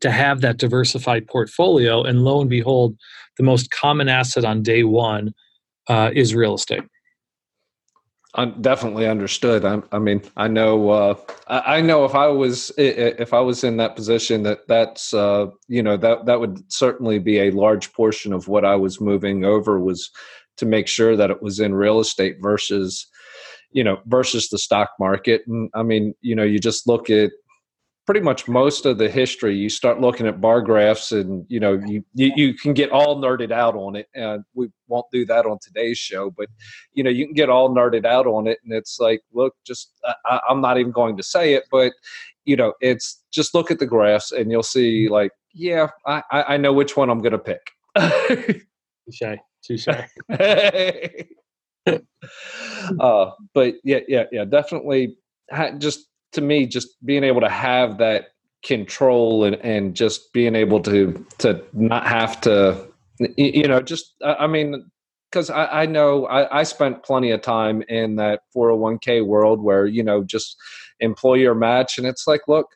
to 0.00 0.10
have 0.10 0.42
that 0.42 0.58
diversified 0.58 1.26
portfolio. 1.26 2.02
And 2.02 2.24
lo 2.24 2.40
and 2.40 2.50
behold, 2.50 2.96
the 3.38 3.44
most 3.44 3.70
common 3.70 4.08
asset 4.08 4.44
on 4.44 4.62
day 4.62 4.82
one 4.82 5.32
uh, 5.88 6.10
is 6.12 6.34
real 6.34 6.54
estate. 6.54 6.82
I'm 8.34 8.60
definitely 8.60 9.06
understood. 9.06 9.64
I, 9.64 9.80
I 9.92 9.98
mean, 9.98 10.20
I 10.36 10.48
know. 10.48 10.90
Uh, 10.90 11.14
I, 11.46 11.76
I, 11.76 11.80
know 11.80 12.04
if 12.04 12.14
I 12.14 12.26
was 12.26 12.70
if 12.76 13.32
I 13.32 13.40
was 13.40 13.64
in 13.64 13.78
that 13.78 13.96
position, 13.96 14.42
that 14.42 14.66
that's 14.68 15.14
uh, 15.14 15.46
you 15.68 15.82
know 15.82 15.96
that 15.96 16.26
that 16.26 16.40
would 16.40 16.70
certainly 16.70 17.18
be 17.18 17.38
a 17.38 17.50
large 17.50 17.92
portion 17.92 18.32
of 18.32 18.48
what 18.48 18.64
I 18.64 18.74
was 18.74 19.00
moving 19.00 19.44
over 19.44 19.78
was 19.78 20.10
to 20.56 20.66
make 20.66 20.88
sure 20.88 21.16
that 21.16 21.30
it 21.30 21.42
was 21.42 21.60
in 21.60 21.74
real 21.74 22.00
estate 22.00 22.36
versus 22.40 23.06
you 23.76 23.84
know 23.84 24.00
versus 24.06 24.48
the 24.48 24.58
stock 24.58 24.90
market. 24.98 25.42
And 25.46 25.70
i 25.74 25.82
mean 25.82 26.14
you 26.22 26.34
know 26.34 26.42
you 26.42 26.58
just 26.58 26.88
look 26.88 27.10
at 27.10 27.30
pretty 28.06 28.20
much 28.20 28.48
most 28.48 28.86
of 28.86 28.98
the 28.98 29.10
history 29.10 29.56
you 29.56 29.68
start 29.68 30.00
looking 30.00 30.28
at 30.28 30.40
bar 30.40 30.62
graphs 30.62 31.10
and 31.10 31.44
you 31.48 31.58
know 31.58 31.74
you, 31.86 32.04
you, 32.14 32.32
you 32.36 32.54
can 32.54 32.72
get 32.72 32.90
all 32.90 33.20
nerded 33.20 33.50
out 33.50 33.74
on 33.74 33.96
it. 33.96 34.06
And 34.14 34.44
we 34.54 34.68
won't 34.86 35.06
do 35.12 35.26
that 35.26 35.44
on 35.44 35.58
today's 35.60 35.98
show 35.98 36.30
but 36.30 36.48
you 36.94 37.04
know 37.04 37.10
you 37.10 37.26
can 37.26 37.34
get 37.34 37.50
all 37.50 37.68
nerded 37.68 38.06
out 38.06 38.26
on 38.26 38.46
it. 38.46 38.58
And 38.64 38.72
it's 38.72 38.98
like 38.98 39.20
look 39.32 39.54
just 39.66 39.92
I, 40.24 40.40
i'm 40.48 40.62
not 40.62 40.78
even 40.78 40.92
going 40.92 41.16
to 41.18 41.22
say 41.22 41.52
it 41.52 41.64
but 41.70 41.92
you 42.46 42.56
know 42.56 42.72
it's 42.80 43.22
just 43.30 43.54
look 43.54 43.70
at 43.70 43.78
the 43.78 43.86
graphs 43.86 44.32
and 44.32 44.50
you'll 44.50 44.62
see 44.62 45.08
like 45.10 45.32
yeah 45.52 45.88
i 46.06 46.22
i 46.30 46.56
know 46.56 46.72
which 46.72 46.96
one 46.96 47.10
i'm 47.10 47.20
going 47.20 47.32
to 47.32 47.38
pick. 47.38 47.72
Touche. 49.06 49.38
Touche 49.62 49.88
uh, 53.00 53.30
but 53.54 53.74
yeah 53.84 54.00
yeah 54.08 54.24
yeah 54.32 54.44
definitely 54.44 55.16
just 55.78 56.06
to 56.32 56.40
me, 56.40 56.66
just 56.66 56.88
being 57.04 57.24
able 57.24 57.40
to 57.40 57.48
have 57.48 57.98
that 57.98 58.28
control 58.64 59.44
and, 59.44 59.56
and 59.56 59.94
just 59.94 60.32
being 60.32 60.54
able 60.54 60.80
to 60.80 61.26
to 61.38 61.62
not 61.72 62.06
have 62.06 62.40
to, 62.42 62.86
you 63.36 63.66
know, 63.66 63.80
just 63.80 64.14
I 64.24 64.46
mean, 64.46 64.90
because 65.30 65.50
I, 65.50 65.82
I, 65.82 65.86
know 65.86 66.26
I, 66.26 66.60
I 66.60 66.62
spent 66.62 67.02
plenty 67.02 67.30
of 67.30 67.42
time 67.42 67.82
in 67.88 68.16
that 68.16 68.40
401k 68.56 69.24
world 69.26 69.62
where 69.62 69.86
you 69.86 70.02
know 70.02 70.22
just 70.24 70.56
employer 71.00 71.54
match, 71.54 71.98
and 71.98 72.06
it's 72.06 72.26
like, 72.26 72.42
look, 72.48 72.68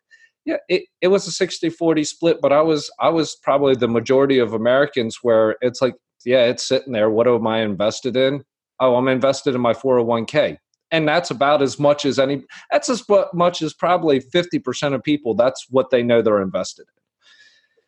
yeah, 0.45 0.57
it, 0.69 0.85
it 1.01 1.09
was 1.09 1.27
a 1.27 1.47
60-40 1.47 2.07
split, 2.07 2.41
but 2.41 2.53
I 2.53 2.63
was 2.63 2.91
I 2.99 3.09
was 3.09 3.37
probably 3.43 3.75
the 3.75 3.89
majority 3.89 4.39
of 4.39 4.53
Americans 4.53 5.19
where 5.23 5.57
it's 5.61 5.83
like, 5.83 5.95
yeah, 6.25 6.45
it's 6.45 6.67
sitting 6.67 6.93
there. 6.93 7.11
What 7.11 7.29
am 7.29 7.47
I 7.47 7.61
invested 7.61 8.17
in? 8.17 8.45
Oh, 8.81 8.97
I'm 8.97 9.09
invested 9.09 9.55
in 9.55 9.61
my 9.61 9.75
401k 9.75 10.59
and 10.91 11.07
that's 11.07 11.31
about 11.31 11.63
as 11.63 11.79
much 11.79 12.05
as 12.05 12.19
any 12.19 12.43
that's 12.71 12.89
as 12.89 13.05
much 13.33 13.63
as 13.63 13.73
probably 13.73 14.21
50% 14.21 14.95
of 14.95 15.03
people 15.03 15.35
that's 15.35 15.67
what 15.71 15.91
they 15.91 16.03
know 16.03 16.23
they're 16.23 16.43
invested 16.43 16.87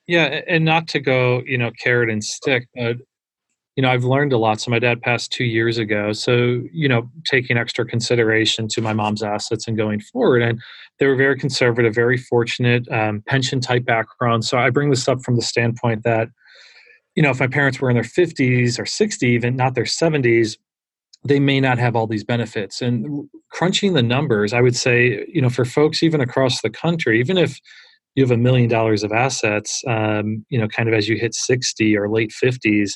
in. 0.09 0.15
Yeah 0.15 0.41
and 0.47 0.65
not 0.65 0.89
to 0.89 1.01
go 1.01 1.43
you 1.47 1.59
know 1.59 1.71
carrot 1.83 2.11
and 2.11 2.23
stick 2.23 2.69
but 2.75 2.97
you 3.77 3.83
know 3.83 3.91
i've 3.91 4.05
learned 4.05 4.33
a 4.33 4.39
lot. 4.39 4.61
So 4.61 4.71
my 4.71 4.79
dad 4.79 5.01
passed 5.01 5.33
two 5.33 5.45
years 5.45 5.79
ago. 5.79 6.13
So 6.13 6.63
you 6.73 6.89
know 6.89 7.11
taking 7.25 7.57
extra 7.57 7.85
consideration 7.85 8.69
to 8.69 8.81
my 8.81 8.93
mom's 8.93 9.23
assets 9.23 9.67
and 9.67 9.77
going 9.77 10.01
forward 10.01 10.43
and 10.43 10.61
they 10.99 11.07
were 11.07 11.17
very 11.17 11.39
conservative 11.39 11.95
very 11.95 12.19
fortunate 12.19 12.91
um, 12.91 13.23
pension 13.27 13.61
type 13.61 13.85
background. 13.85 14.45
So 14.45 14.59
i 14.59 14.71
bring 14.71 14.91
this 14.91 15.09
up 15.09 15.23
from 15.23 15.37
the 15.37 15.43
standpoint 15.43 16.05
that 16.05 16.29
you 17.15 17.23
know 17.23 17.31
if 17.31 17.41
my 17.41 17.47
parents 17.49 17.81
were 17.81 17.91
in 17.91 17.95
their 17.95 18.05
50s 18.05 18.79
or 18.79 18.87
60 18.87 19.27
even 19.27 19.57
not 19.57 19.75
their 19.75 19.85
70s 19.85 20.57
they 21.25 21.39
may 21.39 21.61
not 21.61 21.79
have 21.79 21.95
all 21.95 22.07
these 22.07 22.25
benefits. 22.25 22.81
And 22.81 23.29
crunching 23.51 23.95
the 23.95 24.03
numbers, 24.03 24.53
I 24.53 24.61
would 24.61 24.77
say, 24.77 25.25
you 25.29 25.41
know, 25.41 25.51
for 25.51 25.65
folks 25.65 26.03
even 26.03 26.21
across 26.21 26.63
the 26.63 26.71
country, 26.71 27.21
even 27.21 27.39
if 27.39 27.61
you 28.15 28.25
have 28.25 28.31
a 28.31 28.37
million 28.37 28.69
dollars 28.69 29.03
of 29.03 29.13
assets, 29.13 29.83
um, 29.87 30.45
you 30.49 30.59
know, 30.59 30.69
kind 30.69 30.89
of 30.89 30.95
as 30.95 31.09
you 31.09 31.17
hit 31.17 31.35
60 31.35 31.97
or 31.97 32.09
late 32.09 32.33
50s, 32.33 32.93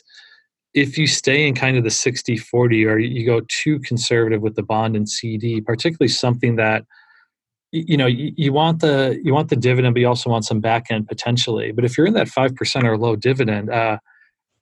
if 0.74 0.98
you 0.98 1.06
stay 1.06 1.46
in 1.46 1.54
kind 1.54 1.76
of 1.76 1.84
the 1.84 1.90
60 1.90 2.36
40 2.36 2.84
or 2.84 2.98
you 2.98 3.24
go 3.24 3.40
too 3.48 3.78
conservative 3.80 4.42
with 4.42 4.56
the 4.56 4.62
bond 4.62 4.96
and 4.96 5.08
CD, 5.08 5.60
particularly 5.60 6.08
something 6.08 6.56
that 6.56 6.84
you 7.72 7.96
know 7.96 8.06
you, 8.06 8.52
want 8.52 8.80
the 8.80 9.20
you 9.22 9.34
want 9.34 9.50
the 9.50 9.56
dividend 9.56 9.94
but 9.94 10.00
you 10.00 10.08
also 10.08 10.30
want 10.30 10.44
some 10.44 10.60
back 10.60 10.86
end 10.88 11.06
potentially 11.08 11.72
but 11.72 11.84
if 11.84 11.98
you're 11.98 12.06
in 12.06 12.14
that 12.14 12.28
5% 12.28 12.84
or 12.84 12.96
low 12.96 13.16
dividend 13.16 13.70
uh, 13.70 13.98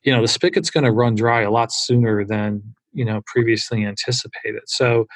you 0.03 0.13
know 0.13 0.23
the 0.23 0.29
spigot's 0.29 0.71
going 0.71 0.85
to 0.85 0.91
run 0.91 1.15
dry 1.15 1.43
a 1.43 1.51
lot 1.51 1.71
sooner 1.71 2.25
than 2.25 2.75
you 2.95 3.05
know 3.05 3.21
previously 3.27 3.85
anticipated. 3.85 4.63
So 4.67 5.07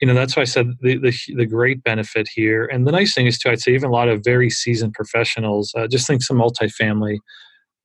you 0.00 0.08
know 0.08 0.14
that's 0.14 0.34
why 0.34 0.42
i 0.42 0.44
said 0.44 0.72
the, 0.80 0.98
the, 0.98 1.14
the 1.36 1.46
great 1.46 1.82
benefit 1.84 2.28
here 2.34 2.66
and 2.66 2.84
the 2.84 2.90
nice 2.90 3.14
thing 3.14 3.26
is 3.26 3.38
too 3.38 3.48
i'd 3.48 3.60
say 3.60 3.72
even 3.72 3.88
a 3.88 3.92
lot 3.92 4.08
of 4.08 4.24
very 4.24 4.50
seasoned 4.50 4.92
professionals 4.92 5.72
uh, 5.78 5.86
just 5.86 6.04
think 6.04 6.20
some 6.20 6.36
multifamily 6.36 7.16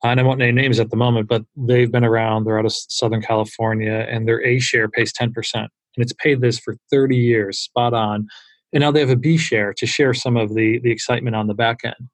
and 0.03 0.19
i 0.19 0.23
won't 0.23 0.39
name 0.39 0.55
names 0.55 0.79
at 0.79 0.89
the 0.89 0.97
moment 0.97 1.29
but 1.29 1.43
they've 1.55 1.91
been 1.91 2.03
around 2.03 2.45
they're 2.45 2.57
out 2.57 2.65
of 2.65 2.73
southern 2.73 3.21
california 3.21 4.07
and 4.09 4.27
their 4.27 4.43
a 4.43 4.57
share 4.57 4.89
pays 4.89 5.13
10% 5.13 5.29
and 5.53 5.69
it's 5.97 6.11
paid 6.13 6.41
this 6.41 6.57
for 6.57 6.75
30 6.91 7.15
years 7.15 7.59
spot 7.59 7.93
on 7.93 8.27
and 8.73 8.81
now 8.81 8.91
they 8.91 8.99
have 8.99 9.09
a 9.09 9.15
b 9.15 9.37
share 9.37 9.73
to 9.73 9.85
share 9.85 10.13
some 10.13 10.37
of 10.37 10.53
the 10.53 10.79
the 10.79 10.91
excitement 10.91 11.35
on 11.35 11.47
the 11.47 11.53
back 11.53 11.79
end. 11.83 12.09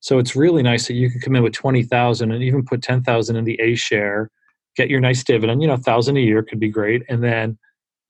So 0.00 0.18
it's 0.18 0.36
really 0.36 0.62
nice 0.62 0.86
that 0.86 0.94
you 0.94 1.10
can 1.10 1.20
come 1.20 1.36
in 1.36 1.42
with 1.42 1.54
20000 1.54 2.30
and 2.30 2.42
even 2.42 2.64
put 2.64 2.82
10000 2.82 3.36
in 3.36 3.44
the 3.44 3.60
a 3.60 3.74
share 3.74 4.30
get 4.78 4.88
your 4.88 5.00
nice 5.00 5.24
dividend, 5.24 5.60
you 5.60 5.66
know, 5.66 5.74
a 5.74 5.78
thousand 5.78 6.16
a 6.16 6.20
year 6.20 6.42
could 6.42 6.60
be 6.60 6.68
great. 6.68 7.02
And 7.08 7.22
then, 7.22 7.58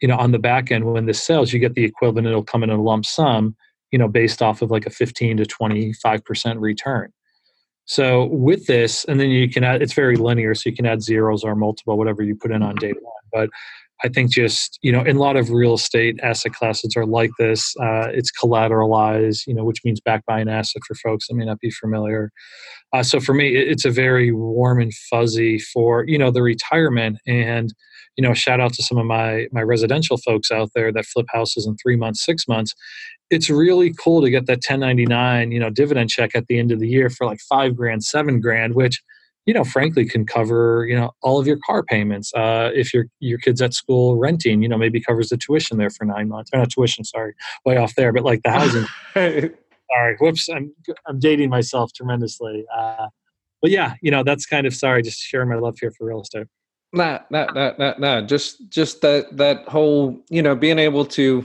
you 0.03 0.07
know, 0.07 0.17
on 0.17 0.33
the 0.33 0.39
back 0.39 0.71
end, 0.71 0.85
when 0.85 1.07
this 1.07 1.21
sells, 1.21 1.53
you 1.53 1.59
get 1.59 1.75
the 1.75 1.85
equivalent, 1.85 2.27
it'll 2.27 2.45
come 2.45 2.63
in 2.63 2.69
a 2.71 2.81
lump 2.81 3.07
sum, 3.07 3.57
you 3.91 3.99
know, 3.99 4.07
based 4.07 4.43
off 4.43 4.61
of 4.61 4.71
like 4.71 4.85
a 4.85 4.91
15 4.91 5.39
to 5.39 5.45
25% 5.45 6.61
return. 6.61 7.11
So 7.87 8.27
with 8.27 8.67
this, 8.67 9.07
and 9.07 9.19
then 9.19 9.31
you 9.31 9.49
can 9.49 9.65
add, 9.65 9.81
it's 9.81 9.95
very 9.95 10.17
linear. 10.17 10.55
So 10.55 10.69
you 10.69 10.77
can 10.77 10.85
add 10.85 11.03
zeros 11.03 11.43
or 11.43 11.57
multiple, 11.57 11.97
whatever 11.97 12.23
you 12.23 12.37
put 12.37 12.53
in 12.53 12.63
on 12.63 12.75
day 12.77 12.93
one. 12.93 13.25
But 13.33 13.49
I 14.05 14.09
think 14.09 14.31
just, 14.31 14.79
you 14.83 14.93
know, 14.93 15.03
in 15.03 15.17
a 15.17 15.21
lot 15.21 15.37
of 15.37 15.51
real 15.51 15.75
estate 15.75 16.21
asset 16.23 16.53
classes 16.53 16.95
are 16.97 17.07
like 17.07 17.31
this. 17.39 17.75
Uh, 17.81 18.09
it's 18.13 18.31
collateralized, 18.31 19.47
you 19.47 19.55
know, 19.55 19.65
which 19.65 19.81
means 19.85 20.01
backed 20.01 20.27
by 20.27 20.39
an 20.39 20.49
asset 20.49 20.83
for 20.87 20.95
folks 20.95 21.27
that 21.27 21.35
may 21.35 21.45
not 21.45 21.59
be 21.59 21.71
familiar. 21.71 22.31
Uh, 22.93 23.03
so 23.03 23.19
for 23.19 23.35
me, 23.35 23.57
it's 23.57 23.85
a 23.85 23.91
very 23.91 24.33
warm 24.33 24.81
and 24.81 24.95
fuzzy 24.95 25.59
for, 25.59 26.05
you 26.07 26.17
know, 26.17 26.31
the 26.31 26.43
retirement. 26.43 27.19
And, 27.27 27.75
you 28.17 28.23
know, 28.23 28.35
shout 28.35 28.61
out 28.61 28.73
to 28.75 28.83
some 28.83 28.99
of 28.99 29.07
my, 29.07 29.49
my 29.51 29.63
residential 29.63 30.17
folks 30.17 30.53
out 30.53 30.71
there 30.75 30.93
that 30.93 31.07
flip 31.07 31.27
houses 31.33 31.67
in 31.67 31.77
three 31.77 31.97
months, 31.97 32.25
six 32.25 32.47
months. 32.47 32.75
It's 33.31 33.51
really 33.51 33.93
cool 33.93 34.23
to 34.23 34.31
get 34.31 34.47
that 34.47 34.65
1099, 34.67 35.51
you 35.51 35.59
know, 35.59 35.71
dividend 35.71 36.11
check 36.11 36.31
at 36.35 36.47
the 36.47 36.59
end 36.59 36.71
of 36.71 36.79
the 36.79 36.89
year 36.89 37.11
for 37.11 37.27
like 37.27 37.41
five 37.41 37.77
grand, 37.77 38.05
seven 38.05 38.41
grand, 38.41 38.75
which– 38.75 39.03
you 39.49 39.55
know, 39.55 39.65
frankly, 39.65 40.05
can 40.05 40.27
cover 40.27 40.85
you 40.87 40.95
know 40.95 41.11
all 41.23 41.41
of 41.41 41.47
your 41.47 41.57
car 41.65 41.83
payments. 41.83 42.35
Uh, 42.35 42.71
if 42.75 42.93
your 42.93 43.07
your 43.19 43.39
kids 43.39 43.63
at 43.63 43.73
school 43.73 44.17
renting, 44.17 44.63
you 44.63 44.69
know, 44.69 44.77
maybe 44.77 45.01
covers 45.01 45.31
the 45.31 45.39
tuition 45.39 45.79
there 45.79 45.89
for 45.89 46.05
nine 46.05 46.29
months. 46.29 46.51
Or 46.53 46.59
not 46.59 46.69
tuition, 46.69 47.03
sorry, 47.03 47.33
way 47.65 47.79
off 47.79 47.95
there, 47.95 48.13
but 48.13 48.25
like 48.25 48.43
the 48.43 48.51
housing. 48.51 48.87
sorry, 49.15 50.17
whoops, 50.21 50.51
I'm 50.51 50.75
I'm 51.07 51.19
dating 51.19 51.49
myself 51.49 51.95
tremendously. 51.95 52.67
Uh, 52.77 53.07
but 53.63 53.71
yeah, 53.71 53.95
you 54.03 54.11
know, 54.11 54.23
that's 54.23 54.45
kind 54.45 54.67
of 54.67 54.75
sorry, 54.75 55.03
just 55.03 55.19
sharing 55.19 55.49
my 55.49 55.57
love 55.57 55.79
here 55.81 55.93
for 55.97 56.07
real 56.07 56.21
estate. 56.21 56.47
Nah, 56.93 57.21
nah, 57.31 57.47
nah, 57.53 57.73
nah, 57.79 57.95
nah. 57.99 58.21
Just, 58.21 58.69
just 58.69 59.01
that 59.01 59.35
that 59.39 59.67
whole, 59.67 60.23
you 60.29 60.43
know, 60.43 60.57
being 60.57 60.79
able 60.79 61.07
to, 61.07 61.43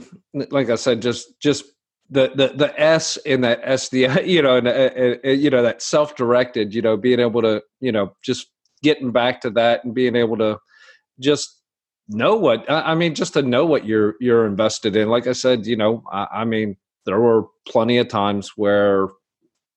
like 0.50 0.68
I 0.68 0.74
said, 0.74 1.00
just 1.00 1.40
just 1.40 1.64
the 2.10 2.32
the 2.34 2.48
the 2.48 2.80
S 2.80 3.16
in 3.18 3.40
that 3.42 3.62
SDI, 3.64 4.26
you 4.26 4.42
know, 4.42 4.56
and, 4.56 4.68
uh, 4.68 5.16
uh, 5.24 5.30
you 5.30 5.50
know 5.50 5.62
that 5.62 5.82
self 5.82 6.16
directed, 6.16 6.74
you 6.74 6.82
know, 6.82 6.96
being 6.96 7.20
able 7.20 7.42
to, 7.42 7.62
you 7.80 7.92
know, 7.92 8.14
just 8.22 8.48
getting 8.82 9.12
back 9.12 9.40
to 9.40 9.50
that 9.50 9.84
and 9.84 9.94
being 9.94 10.16
able 10.16 10.36
to 10.36 10.58
just 11.20 11.60
know 12.08 12.36
what 12.36 12.70
I 12.70 12.94
mean, 12.94 13.14
just 13.14 13.32
to 13.34 13.42
know 13.42 13.64
what 13.64 13.86
you're 13.86 14.14
you're 14.20 14.46
invested 14.46 14.96
in. 14.96 15.08
Like 15.08 15.26
I 15.26 15.32
said, 15.32 15.66
you 15.66 15.76
know, 15.76 16.02
I, 16.12 16.26
I 16.32 16.44
mean, 16.44 16.76
there 17.06 17.20
were 17.20 17.44
plenty 17.66 17.98
of 17.98 18.08
times 18.08 18.52
where, 18.56 19.08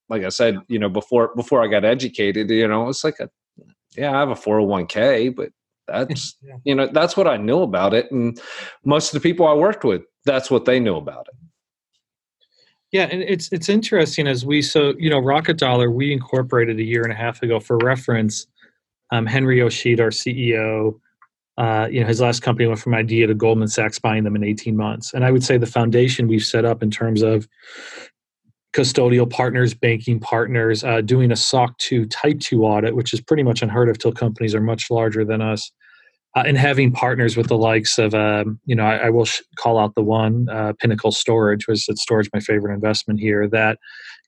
like 0.10 0.24
I 0.24 0.30
said, 0.30 0.60
you 0.68 0.80
know, 0.80 0.90
before 0.90 1.32
before 1.36 1.64
I 1.64 1.68
got 1.68 1.86
educated, 1.86 2.50
you 2.50 2.68
know, 2.68 2.90
it's 2.90 3.04
like 3.04 3.20
a 3.20 3.30
yeah, 3.96 4.16
I 4.16 4.20
have 4.20 4.30
a 4.30 4.36
401k 4.36 5.36
but 5.36 5.50
that's 5.88 6.36
yeah. 6.42 6.56
you 6.66 6.76
know 6.76 6.88
that's 6.92 7.16
what 7.16 7.28
I 7.28 7.38
knew 7.38 7.62
about 7.62 7.94
it, 7.94 8.12
and 8.12 8.40
most 8.84 9.14
of 9.14 9.22
the 9.22 9.28
people 9.28 9.48
I 9.48 9.54
worked 9.54 9.84
with, 9.84 10.02
that's 10.26 10.52
what 10.52 10.66
they 10.66 10.80
knew 10.80 10.96
about 10.96 11.28
it. 11.30 11.47
Yeah, 12.92 13.08
and 13.12 13.22
it's 13.22 13.52
it's 13.52 13.68
interesting 13.68 14.28
as 14.28 14.46
we 14.46 14.62
so 14.62 14.94
you 14.98 15.10
know 15.10 15.20
Rocket 15.20 15.58
Dollar 15.58 15.92
we 15.92 16.14
incorporated 16.14 16.80
a 16.80 16.84
year 16.84 17.04
and 17.04 17.12
a 17.12 17.16
half 17.16 17.42
ago 17.42 17.60
for 17.60 17.78
reference. 17.78 18.48
Um, 19.12 19.26
Henry 19.26 19.60
Yoshida, 19.60 20.04
our 20.04 20.10
CEO, 20.10 21.00
uh, 21.58 21.88
you 21.92 22.02
know 22.02 22.08
his 22.08 22.22
last 22.22 22.42
company 22.42 22.66
went 22.68 22.80
from 22.80 22.94
idea 22.94 23.28
to 23.28 23.34
Goldman 23.34 23.68
Sachs 23.68 24.00
buying 24.00 24.24
them 24.24 24.36
in 24.36 24.44
18 24.44 24.76
months, 24.78 25.14
and 25.14 25.26
I 25.26 25.32
would 25.32 25.44
say 25.44 25.58
the 25.58 25.66
foundation 25.66 26.28
we've 26.28 26.46
set 26.46 26.64
up 26.64 26.82
in 26.82 26.90
terms 26.90 27.22
of 27.24 27.48
custodial 28.74 29.30
partners, 29.30 29.74
banking 29.74 30.20
partners, 30.20 30.84
uh, 30.84 31.02
doing 31.02 31.32
a 31.32 31.36
SOC 31.36 31.78
2 31.80 32.06
Type 32.06 32.40
2 32.40 32.64
audit, 32.64 32.96
which 32.96 33.14
is 33.14 33.20
pretty 33.20 33.44
much 33.44 33.62
unheard 33.62 33.90
of 33.90 33.98
till 33.98 34.12
companies 34.12 34.54
are 34.54 34.62
much 34.62 34.92
larger 34.92 35.26
than 35.26 35.42
us 35.42 35.72
uh, 36.38 36.44
and 36.46 36.58
having 36.58 36.92
partners 36.92 37.36
with 37.36 37.48
the 37.48 37.58
likes 37.58 37.98
of, 37.98 38.14
um, 38.14 38.60
you 38.66 38.76
know, 38.76 38.86
I, 38.86 39.08
I 39.08 39.10
will 39.10 39.26
sh- 39.26 39.42
call 39.56 39.80
out 39.80 39.96
the 39.96 40.04
one, 40.04 40.48
uh, 40.50 40.74
Pinnacle 40.80 41.12
Storage, 41.12 41.68
was 41.68 41.90
at 41.90 41.98
Storage 41.98 42.30
my 42.32 42.40
favorite 42.40 42.76
investment 42.76 43.20
here, 43.20 43.48
that 43.50 43.80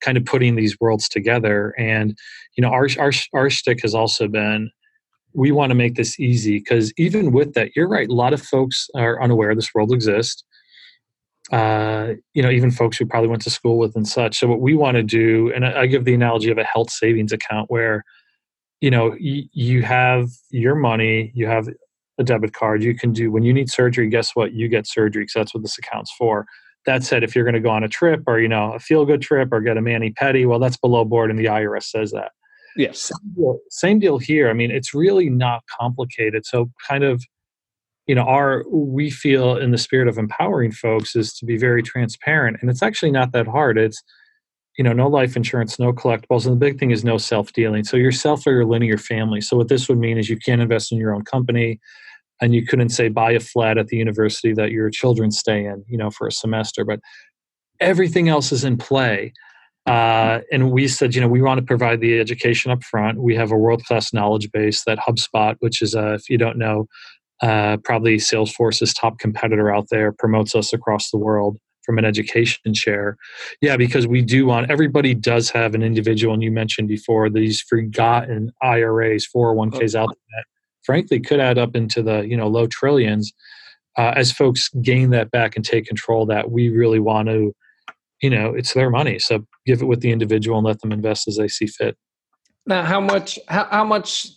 kind 0.02 0.18
of 0.18 0.26
putting 0.26 0.56
these 0.56 0.80
worlds 0.80 1.08
together. 1.08 1.76
And, 1.78 2.18
you 2.56 2.64
know, 2.64 2.70
our, 2.70 2.88
our, 2.98 3.12
our 3.34 3.50
stick 3.52 3.82
has 3.84 3.94
also 3.94 4.28
been, 4.28 4.72
we 5.34 5.52
want 5.52 5.70
to 5.70 5.76
make 5.76 5.96
this 5.96 6.20
easy 6.20 6.58
because 6.58 6.92
even 6.98 7.32
with 7.32 7.54
that, 7.54 7.76
you're 7.76 7.88
right, 7.88 8.10
a 8.10 8.14
lot 8.14 8.34
of 8.34 8.42
folks 8.42 8.90
are 8.96 9.22
unaware 9.22 9.54
this 9.54 9.76
world 9.76 9.94
exists. 9.94 10.44
Uh, 11.52 12.14
you 12.34 12.42
know, 12.42 12.50
even 12.50 12.72
folks 12.72 12.98
who 12.98 13.06
probably 13.06 13.30
went 13.30 13.44
to 13.44 13.52
school 13.52 13.78
with 13.78 13.96
and 13.96 14.08
such. 14.08 14.40
So 14.40 14.48
what 14.48 14.62
we 14.62 14.74
want 14.74 14.96
to 14.96 15.04
do, 15.04 15.52
and 15.54 15.64
I, 15.64 15.82
I 15.82 15.86
give 15.86 16.06
the 16.06 16.16
analogy 16.16 16.50
of 16.50 16.58
a 16.58 16.64
health 16.64 16.90
savings 16.90 17.32
account 17.32 17.70
where, 17.70 18.04
you 18.82 18.90
know, 18.90 19.10
y- 19.20 19.50
you 19.54 19.84
have 19.84 20.30
your 20.50 20.76
money, 20.76 21.32
you 21.36 21.46
have 21.46 21.68
a 22.20 22.24
debit 22.24 22.54
card. 22.54 22.84
You 22.84 22.94
can 22.94 23.14
do 23.14 23.32
when 23.32 23.44
you 23.44 23.54
need 23.54 23.70
surgery. 23.70 24.10
Guess 24.10 24.36
what? 24.36 24.54
You 24.54 24.68
get 24.68 24.86
surgery 24.86 25.24
because 25.24 25.34
that's 25.34 25.54
what 25.54 25.64
this 25.64 25.78
account's 25.78 26.12
for. 26.18 26.46
That 26.86 27.04
said, 27.04 27.24
if 27.24 27.36
you're 27.36 27.46
going 27.46 27.56
to 27.56 27.60
go 27.60 27.70
on 27.70 27.84
a 27.84 27.90
trip 27.90 28.24
or 28.28 28.40
you 28.40 28.48
know 28.48 28.74
a 28.74 28.80
feel 28.80 29.06
good 29.06 29.22
trip 29.22 29.50
or 29.52 29.62
get 29.62 29.78
a 29.78 29.82
mani 29.82 30.12
pedi, 30.12 30.48
well, 30.48 30.60
that's 30.60 30.78
below 30.78 31.06
board, 31.06 31.30
and 31.30 31.40
the 31.40 31.46
IRS 31.46 31.84
says 31.84 32.12
that. 32.12 32.32
Yes. 32.76 33.00
Same 33.00 33.34
deal, 33.36 33.60
same 33.70 34.00
deal 34.00 34.18
here. 34.18 34.50
I 34.50 34.54
mean, 34.54 34.72
it's 34.72 34.94
really 34.94 35.30
not 35.30 35.64
complicated. 35.80 36.46
So, 36.46 36.70
kind 36.88 37.04
of, 37.04 37.24
you 38.06 38.16
know, 38.16 38.24
our 38.24 38.64
we 38.70 39.10
feel 39.10 39.58
in 39.58 39.72
the 39.72 39.78
spirit 39.78 40.08
of 40.08 40.18
empowering 40.18 40.72
folks 40.72 41.16
is 41.16 41.34
to 41.36 41.46
be 41.46 41.58
very 41.58 41.82
transparent, 41.82 42.58
and 42.62 42.70
it's 42.70 42.84
actually 42.84 43.12
not 43.12 43.32
that 43.32 43.48
hard. 43.48 43.78
It's 43.78 44.02
you 44.80 44.84
know, 44.84 44.94
no 44.94 45.10
life 45.10 45.36
insurance, 45.36 45.78
no 45.78 45.92
collectibles, 45.92 46.46
and 46.46 46.54
the 46.54 46.66
big 46.66 46.80
thing 46.80 46.92
is 46.92 47.04
no 47.04 47.18
self 47.18 47.52
dealing. 47.52 47.84
So 47.84 47.98
yourself 47.98 48.48
or 48.48 48.54
your 48.54 48.66
linear 48.66 48.98
family. 48.98 49.42
So 49.42 49.58
what 49.58 49.68
this 49.68 49.90
would 49.90 49.98
mean 49.98 50.18
is 50.18 50.30
you 50.30 50.38
can't 50.38 50.62
invest 50.62 50.94
in 50.94 50.98
your 50.98 51.14
own 51.14 51.26
company, 51.26 51.82
and 52.42 52.54
you 52.54 52.66
couldn't 52.66 52.90
say 52.90 53.10
buy 53.10 53.32
a 53.32 53.40
flat 53.40 53.78
at 53.78 53.88
the 53.88 53.98
university 53.98 54.54
that 54.54 54.72
your 54.72 54.90
children 54.90 55.32
stay 55.32 55.66
in, 55.66 55.84
you 55.88 55.98
know, 55.98 56.10
for 56.10 56.28
a 56.28 56.32
semester. 56.32 56.86
But 56.86 57.00
everything 57.80 58.30
else 58.30 58.52
is 58.52 58.64
in 58.64 58.78
play. 58.78 59.34
Uh, 59.86 60.42
and 60.52 60.72
we 60.72 60.88
said, 60.88 61.16
you 61.16 61.22
know, 61.22 61.28
we 61.28 61.42
want 61.42 61.60
to 61.60 61.66
provide 61.66 62.00
the 62.00 62.20
education 62.20 62.72
up 62.72 62.84
front. 62.84 63.22
We 63.22 63.36
have 63.36 63.52
a 63.52 63.58
world 63.58 63.84
class 63.86 64.14
knowledge 64.14 64.52
base 64.52 64.84
that 64.86 65.00
HubSpot, 65.00 65.56
which 65.60 65.82
is, 65.82 65.96
uh, 65.96 66.14
if 66.14 66.30
you 66.30 66.38
don't 66.38 66.58
know, 66.58 66.88
uh, 67.42 67.78
probably 67.84 68.18
Salesforce's 68.18 68.94
top 68.94 69.18
competitor 69.20 69.74
out 69.74 69.88
there, 69.90 70.12
promotes 70.12 70.54
us 70.56 70.74
across 70.74 71.10
the 71.10 71.18
world 71.18 71.58
from 71.86 71.98
an 71.98 72.06
education 72.06 72.74
share. 72.74 73.18
Yeah, 73.62 73.78
because 73.78 74.06
we 74.06 74.22
do 74.22 74.46
want 74.46 74.70
everybody 74.70 75.16
does 75.16 75.50
have 75.52 75.74
an 75.74 75.82
individual, 75.82 76.34
and 76.34 76.44
you 76.44 76.52
mentioned 76.52 76.88
before 76.90 77.30
these 77.30 77.62
forgotten 77.62 78.52
IRAs, 78.62 79.28
401ks 79.34 79.96
out 79.96 80.10
there 80.10 80.44
frankly 80.90 81.20
could 81.20 81.40
add 81.40 81.60
up 81.60 81.76
into 81.76 82.02
the 82.02 82.22
you 82.28 82.36
know 82.36 82.48
low 82.48 82.66
trillions. 82.66 83.32
Uh, 83.96 84.14
as 84.16 84.32
folks 84.32 84.70
gain 84.82 85.12
that 85.12 85.30
back 85.30 85.56
and 85.56 85.64
take 85.64 85.86
control 85.86 86.26
that 86.26 86.50
we 86.50 86.70
really 86.70 87.00
want 87.00 87.28
to 87.28 87.54
you 88.24 88.30
know 88.30 88.56
it's 88.56 88.74
their 88.74 88.90
money. 88.90 89.20
So 89.20 89.46
give 89.68 89.84
it 89.84 89.86
with 89.86 90.02
the 90.02 90.12
individual 90.12 90.58
and 90.58 90.66
let 90.66 90.82
them 90.82 90.92
invest 90.92 91.28
as 91.28 91.38
they 91.38 91.48
see 91.48 91.68
fit. 91.68 91.96
Now 92.66 92.82
how 92.82 93.00
much 93.00 93.38
how, 93.50 93.68
how 93.70 93.84
much 93.84 94.30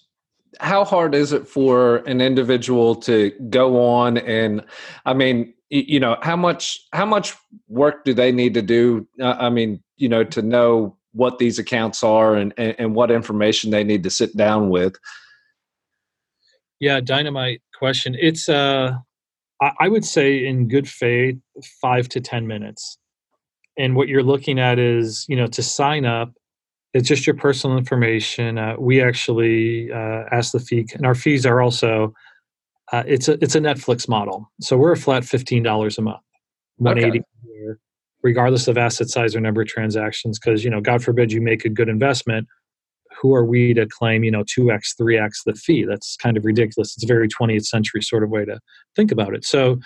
how 0.60 0.84
hard 0.84 1.14
is 1.14 1.32
it 1.32 1.48
for 1.48 1.98
an 2.06 2.20
individual 2.20 2.94
to 2.94 3.30
go 3.48 3.82
on 3.82 4.18
and 4.18 4.62
i 5.06 5.14
mean 5.14 5.54
you 5.70 5.98
know 5.98 6.18
how 6.20 6.36
much 6.36 6.78
how 6.92 7.06
much 7.06 7.34
work 7.68 8.04
do 8.04 8.12
they 8.12 8.30
need 8.30 8.52
to 8.52 8.60
do? 8.60 9.08
Uh, 9.18 9.36
i 9.40 9.48
mean 9.48 9.82
you 9.96 10.10
know 10.10 10.22
to 10.22 10.42
know 10.42 10.94
what 11.12 11.38
these 11.38 11.58
accounts 11.58 12.02
are 12.02 12.36
and, 12.36 12.52
and, 12.58 12.74
and 12.78 12.94
what 12.94 13.10
information 13.10 13.70
they 13.70 13.82
need 13.82 14.02
to 14.02 14.10
sit 14.10 14.36
down 14.36 14.68
with 14.68 14.94
yeah, 16.82 17.00
dynamite 17.00 17.62
question. 17.78 18.16
It's 18.20 18.48
uh 18.48 18.94
I 19.78 19.86
would 19.86 20.04
say 20.04 20.44
in 20.44 20.66
good 20.66 20.88
faith, 20.88 21.36
five 21.80 22.08
to 22.08 22.20
ten 22.20 22.48
minutes. 22.48 22.98
And 23.78 23.94
what 23.94 24.08
you're 24.08 24.24
looking 24.24 24.58
at 24.58 24.80
is, 24.80 25.24
you 25.28 25.36
know, 25.36 25.46
to 25.46 25.62
sign 25.62 26.04
up, 26.04 26.32
it's 26.92 27.06
just 27.06 27.24
your 27.24 27.36
personal 27.36 27.78
information. 27.78 28.58
Uh, 28.58 28.74
we 28.76 29.00
actually 29.00 29.92
uh, 29.92 30.24
ask 30.32 30.50
the 30.50 30.58
fee, 30.58 30.84
and 30.94 31.06
our 31.06 31.14
fees 31.14 31.46
are 31.46 31.62
also. 31.62 32.12
Uh, 32.90 33.04
it's 33.06 33.28
a 33.28 33.34
it's 33.40 33.54
a 33.54 33.60
Netflix 33.60 34.08
model, 34.08 34.50
so 34.60 34.76
we're 34.76 34.92
a 34.92 34.96
flat 34.96 35.24
fifteen 35.24 35.62
dollars 35.62 35.96
a 35.98 36.02
month, 36.02 36.20
one 36.76 36.98
eighty 36.98 37.20
okay. 37.20 37.78
regardless 38.24 38.66
of 38.66 38.76
asset 38.76 39.08
size 39.08 39.36
or 39.36 39.40
number 39.40 39.62
of 39.62 39.68
transactions. 39.68 40.40
Because 40.40 40.64
you 40.64 40.70
know, 40.70 40.80
God 40.80 41.02
forbid 41.02 41.30
you 41.30 41.40
make 41.40 41.64
a 41.64 41.70
good 41.70 41.88
investment, 41.88 42.48
who 43.22 43.34
are 43.34 43.44
we 43.44 43.72
to 43.72 43.86
claim, 43.86 44.24
you 44.24 44.30
know, 44.32 44.42
2x, 44.42 44.96
3x 45.00 45.44
the 45.46 45.54
fee? 45.54 45.84
That's 45.84 46.16
kind 46.16 46.36
of 46.36 46.44
ridiculous. 46.44 46.94
It's 46.94 47.04
a 47.04 47.06
very 47.06 47.28
20th 47.28 47.66
century 47.66 48.02
sort 48.02 48.24
of 48.24 48.30
way 48.30 48.44
to 48.44 48.58
think 48.96 49.12
about 49.12 49.34
it. 49.34 49.44
So 49.44 49.78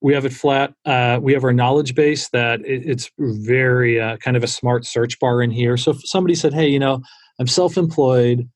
we 0.00 0.14
have 0.14 0.24
it 0.24 0.32
flat. 0.32 0.72
Uh, 0.86 1.18
we 1.20 1.32
have 1.32 1.42
our 1.42 1.52
knowledge 1.52 1.96
base 1.96 2.28
that 2.28 2.60
it, 2.60 2.86
it's 2.86 3.10
very 3.18 4.00
uh, 4.00 4.16
kind 4.18 4.36
of 4.36 4.44
a 4.44 4.46
smart 4.46 4.86
search 4.86 5.18
bar 5.18 5.42
in 5.42 5.50
here. 5.50 5.76
So 5.76 5.90
if 5.90 5.98
somebody 6.08 6.36
said, 6.36 6.54
hey, 6.54 6.68
you 6.68 6.78
know, 6.78 7.02
I'm 7.40 7.48
self 7.48 7.76
employed, 7.76 8.48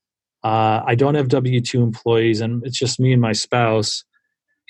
uh, 0.43 0.81
I 0.85 0.95
don't 0.95 1.15
have 1.15 1.27
W 1.27 1.59
2 1.59 1.83
employees, 1.83 2.39
and 2.39 2.65
it's 2.65 2.79
just 2.79 2.99
me 2.99 3.11
and 3.11 3.21
my 3.21 3.33
spouse, 3.33 4.05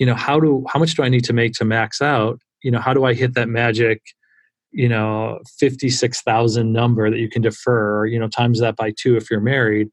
you 0.00 0.06
know, 0.06 0.14
how 0.14 0.40
do 0.40 0.64
how 0.68 0.80
much 0.80 0.94
do 0.94 1.04
I 1.04 1.08
need 1.08 1.24
to 1.24 1.32
make 1.32 1.52
to 1.54 1.64
max 1.64 2.02
out? 2.02 2.40
You 2.64 2.72
know, 2.72 2.80
how 2.80 2.92
do 2.92 3.04
I 3.04 3.14
hit 3.14 3.34
that 3.34 3.48
magic 3.48 4.02
you 4.74 4.88
know 4.88 5.40
56000 5.60 6.72
number 6.72 7.10
that 7.10 7.18
you 7.18 7.28
can 7.28 7.42
defer 7.42 8.06
you 8.06 8.18
know 8.18 8.28
times 8.28 8.60
that 8.60 8.76
by 8.76 8.92
two 8.96 9.16
if 9.16 9.30
you're 9.30 9.40
married 9.40 9.88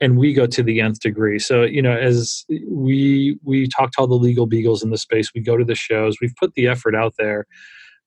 and 0.00 0.18
we 0.18 0.34
go 0.34 0.46
to 0.46 0.62
the 0.62 0.80
nth 0.80 1.00
degree. 1.00 1.38
So 1.38 1.62
you 1.62 1.80
know 1.80 1.96
as 1.96 2.44
we 2.68 3.38
we 3.44 3.68
talk 3.68 3.92
to 3.92 4.00
all 4.00 4.06
the 4.06 4.14
legal 4.14 4.46
beagles 4.46 4.82
in 4.82 4.90
the 4.90 4.98
space 4.98 5.32
we 5.34 5.40
go 5.40 5.56
to 5.56 5.64
the 5.64 5.74
shows 5.74 6.16
we've 6.20 6.36
put 6.38 6.54
the 6.54 6.66
effort 6.66 6.94
out 6.94 7.14
there 7.18 7.46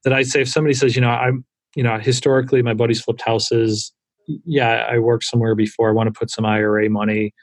that 0.03 0.13
i 0.13 0.23
say 0.23 0.41
if 0.41 0.47
somebody 0.49 0.73
says 0.73 0.95
you 0.95 1.01
know 1.01 1.09
i'm 1.09 1.43
you 1.75 1.83
know 1.83 1.97
historically 1.97 2.61
my 2.61 2.73
buddies 2.73 3.01
flipped 3.01 3.21
houses 3.21 3.93
yeah 4.45 4.87
i 4.89 4.97
worked 4.97 5.23
somewhere 5.23 5.55
before 5.55 5.89
i 5.89 5.91
want 5.91 6.07
to 6.07 6.17
put 6.17 6.29
some 6.29 6.45
ira 6.45 6.89
money 6.89 7.33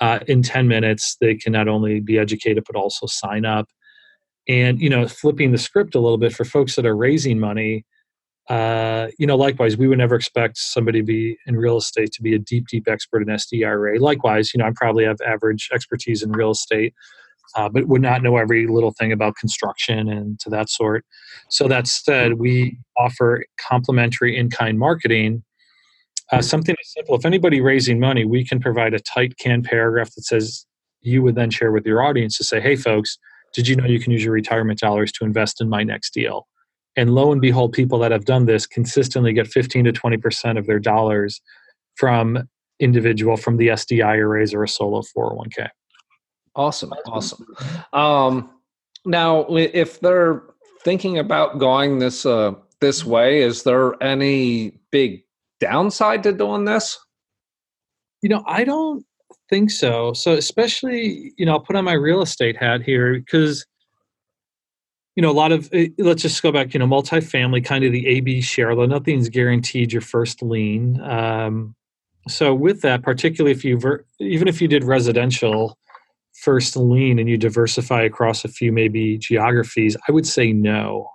uh, 0.00 0.18
in 0.26 0.42
10 0.42 0.66
minutes 0.66 1.16
they 1.20 1.34
can 1.34 1.52
not 1.52 1.68
only 1.68 2.00
be 2.00 2.18
educated 2.18 2.64
but 2.66 2.76
also 2.76 3.06
sign 3.06 3.44
up. 3.44 3.68
And 4.48 4.80
you 4.80 4.88
know 4.88 5.06
flipping 5.06 5.52
the 5.52 5.58
script 5.58 5.94
a 5.94 6.00
little 6.00 6.18
bit 6.18 6.32
for 6.32 6.44
folks 6.44 6.74
that 6.76 6.86
are 6.86 6.96
raising 6.96 7.38
money 7.38 7.84
uh, 8.48 9.08
you 9.18 9.26
know, 9.26 9.36
likewise, 9.36 9.76
we 9.76 9.86
would 9.86 9.98
never 9.98 10.16
expect 10.16 10.56
somebody 10.58 11.00
to 11.00 11.06
be 11.06 11.38
in 11.46 11.56
real 11.56 11.76
estate 11.76 12.10
to 12.12 12.22
be 12.22 12.34
a 12.34 12.38
deep, 12.38 12.66
deep 12.68 12.88
expert 12.88 13.22
in 13.22 13.28
SDRA. 13.28 14.00
Likewise, 14.00 14.52
you 14.52 14.58
know, 14.58 14.66
I 14.66 14.72
probably 14.74 15.04
have 15.04 15.18
average 15.24 15.68
expertise 15.72 16.22
in 16.22 16.32
real 16.32 16.50
estate, 16.50 16.94
uh, 17.54 17.68
but 17.68 17.86
would 17.86 18.02
not 18.02 18.22
know 18.22 18.36
every 18.38 18.66
little 18.66 18.92
thing 18.92 19.12
about 19.12 19.36
construction 19.36 20.08
and 20.08 20.40
to 20.40 20.50
that 20.50 20.68
sort. 20.68 21.04
So 21.48 21.68
that 21.68 21.86
said, 21.86 22.34
we 22.34 22.78
offer 22.96 23.44
complimentary 23.58 24.36
in-kind 24.36 24.78
marketing. 24.78 25.44
Uh, 26.32 26.42
something 26.42 26.76
simple. 26.82 27.16
If 27.16 27.24
anybody 27.24 27.60
raising 27.60 28.00
money, 28.00 28.24
we 28.24 28.44
can 28.44 28.60
provide 28.60 28.94
a 28.94 29.00
tight 29.00 29.36
canned 29.38 29.64
paragraph 29.64 30.14
that 30.14 30.22
says 30.22 30.64
you 31.02 31.22
would 31.22 31.34
then 31.34 31.50
share 31.50 31.72
with 31.72 31.86
your 31.86 32.02
audience 32.02 32.36
to 32.38 32.44
say, 32.44 32.60
"Hey, 32.60 32.76
folks, 32.76 33.18
did 33.54 33.66
you 33.66 33.74
know 33.74 33.84
you 33.84 33.98
can 33.98 34.12
use 34.12 34.22
your 34.22 34.32
retirement 34.32 34.78
dollars 34.78 35.10
to 35.12 35.24
invest 35.24 35.60
in 35.60 35.68
my 35.68 35.82
next 35.82 36.14
deal?" 36.14 36.46
And 36.96 37.14
lo 37.14 37.32
and 37.32 37.40
behold, 37.40 37.72
people 37.72 37.98
that 38.00 38.12
have 38.12 38.24
done 38.24 38.46
this 38.46 38.66
consistently 38.66 39.32
get 39.32 39.46
15 39.46 39.84
to 39.84 39.92
20% 39.92 40.58
of 40.58 40.66
their 40.66 40.78
dollars 40.78 41.40
from 41.96 42.48
individual 42.80 43.36
from 43.36 43.58
the 43.58 43.68
SDI 43.68 44.04
IRAs 44.04 44.54
or 44.54 44.64
a 44.64 44.68
solo 44.68 45.02
401k. 45.16 45.68
Awesome. 46.56 46.92
Awesome. 47.06 47.46
Um, 47.92 48.50
now, 49.04 49.46
if 49.56 50.00
they're 50.00 50.42
thinking 50.82 51.18
about 51.18 51.58
going 51.58 51.98
this 51.98 52.26
uh, 52.26 52.52
this 52.80 53.04
way, 53.04 53.42
is 53.42 53.62
there 53.62 54.02
any 54.02 54.78
big 54.90 55.22
downside 55.60 56.22
to 56.24 56.32
doing 56.32 56.64
this? 56.64 56.98
You 58.22 58.30
know, 58.30 58.42
I 58.46 58.64
don't 58.64 59.04
think 59.48 59.70
so. 59.70 60.12
So, 60.12 60.32
especially, 60.32 61.32
you 61.36 61.46
know, 61.46 61.52
I'll 61.52 61.60
put 61.60 61.76
on 61.76 61.84
my 61.84 61.92
real 61.92 62.22
estate 62.22 62.56
hat 62.56 62.82
here 62.82 63.14
because 63.14 63.64
you 65.20 65.26
know, 65.26 65.32
a 65.32 65.32
lot 65.32 65.52
of 65.52 65.68
eh, 65.74 65.88
let's 65.98 66.22
just 66.22 66.42
go 66.42 66.50
back. 66.50 66.72
You 66.72 66.80
know, 66.80 66.86
multifamily, 66.86 67.62
kind 67.62 67.84
of 67.84 67.92
the 67.92 68.06
AB 68.06 68.40
share. 68.40 68.70
Although 68.70 68.86
nothing's 68.86 69.28
guaranteed 69.28 69.92
your 69.92 70.00
first 70.00 70.40
lien. 70.40 70.98
Um, 71.02 71.74
so 72.26 72.54
with 72.54 72.80
that, 72.80 73.02
particularly 73.02 73.52
if 73.52 73.62
you 73.62 73.78
even 74.18 74.48
if 74.48 74.62
you 74.62 74.66
did 74.66 74.82
residential 74.82 75.76
first 76.32 76.74
lien 76.74 77.18
and 77.18 77.28
you 77.28 77.36
diversify 77.36 78.00
across 78.00 78.46
a 78.46 78.48
few 78.48 78.72
maybe 78.72 79.18
geographies, 79.18 79.94
I 80.08 80.12
would 80.12 80.26
say 80.26 80.54
no. 80.54 81.10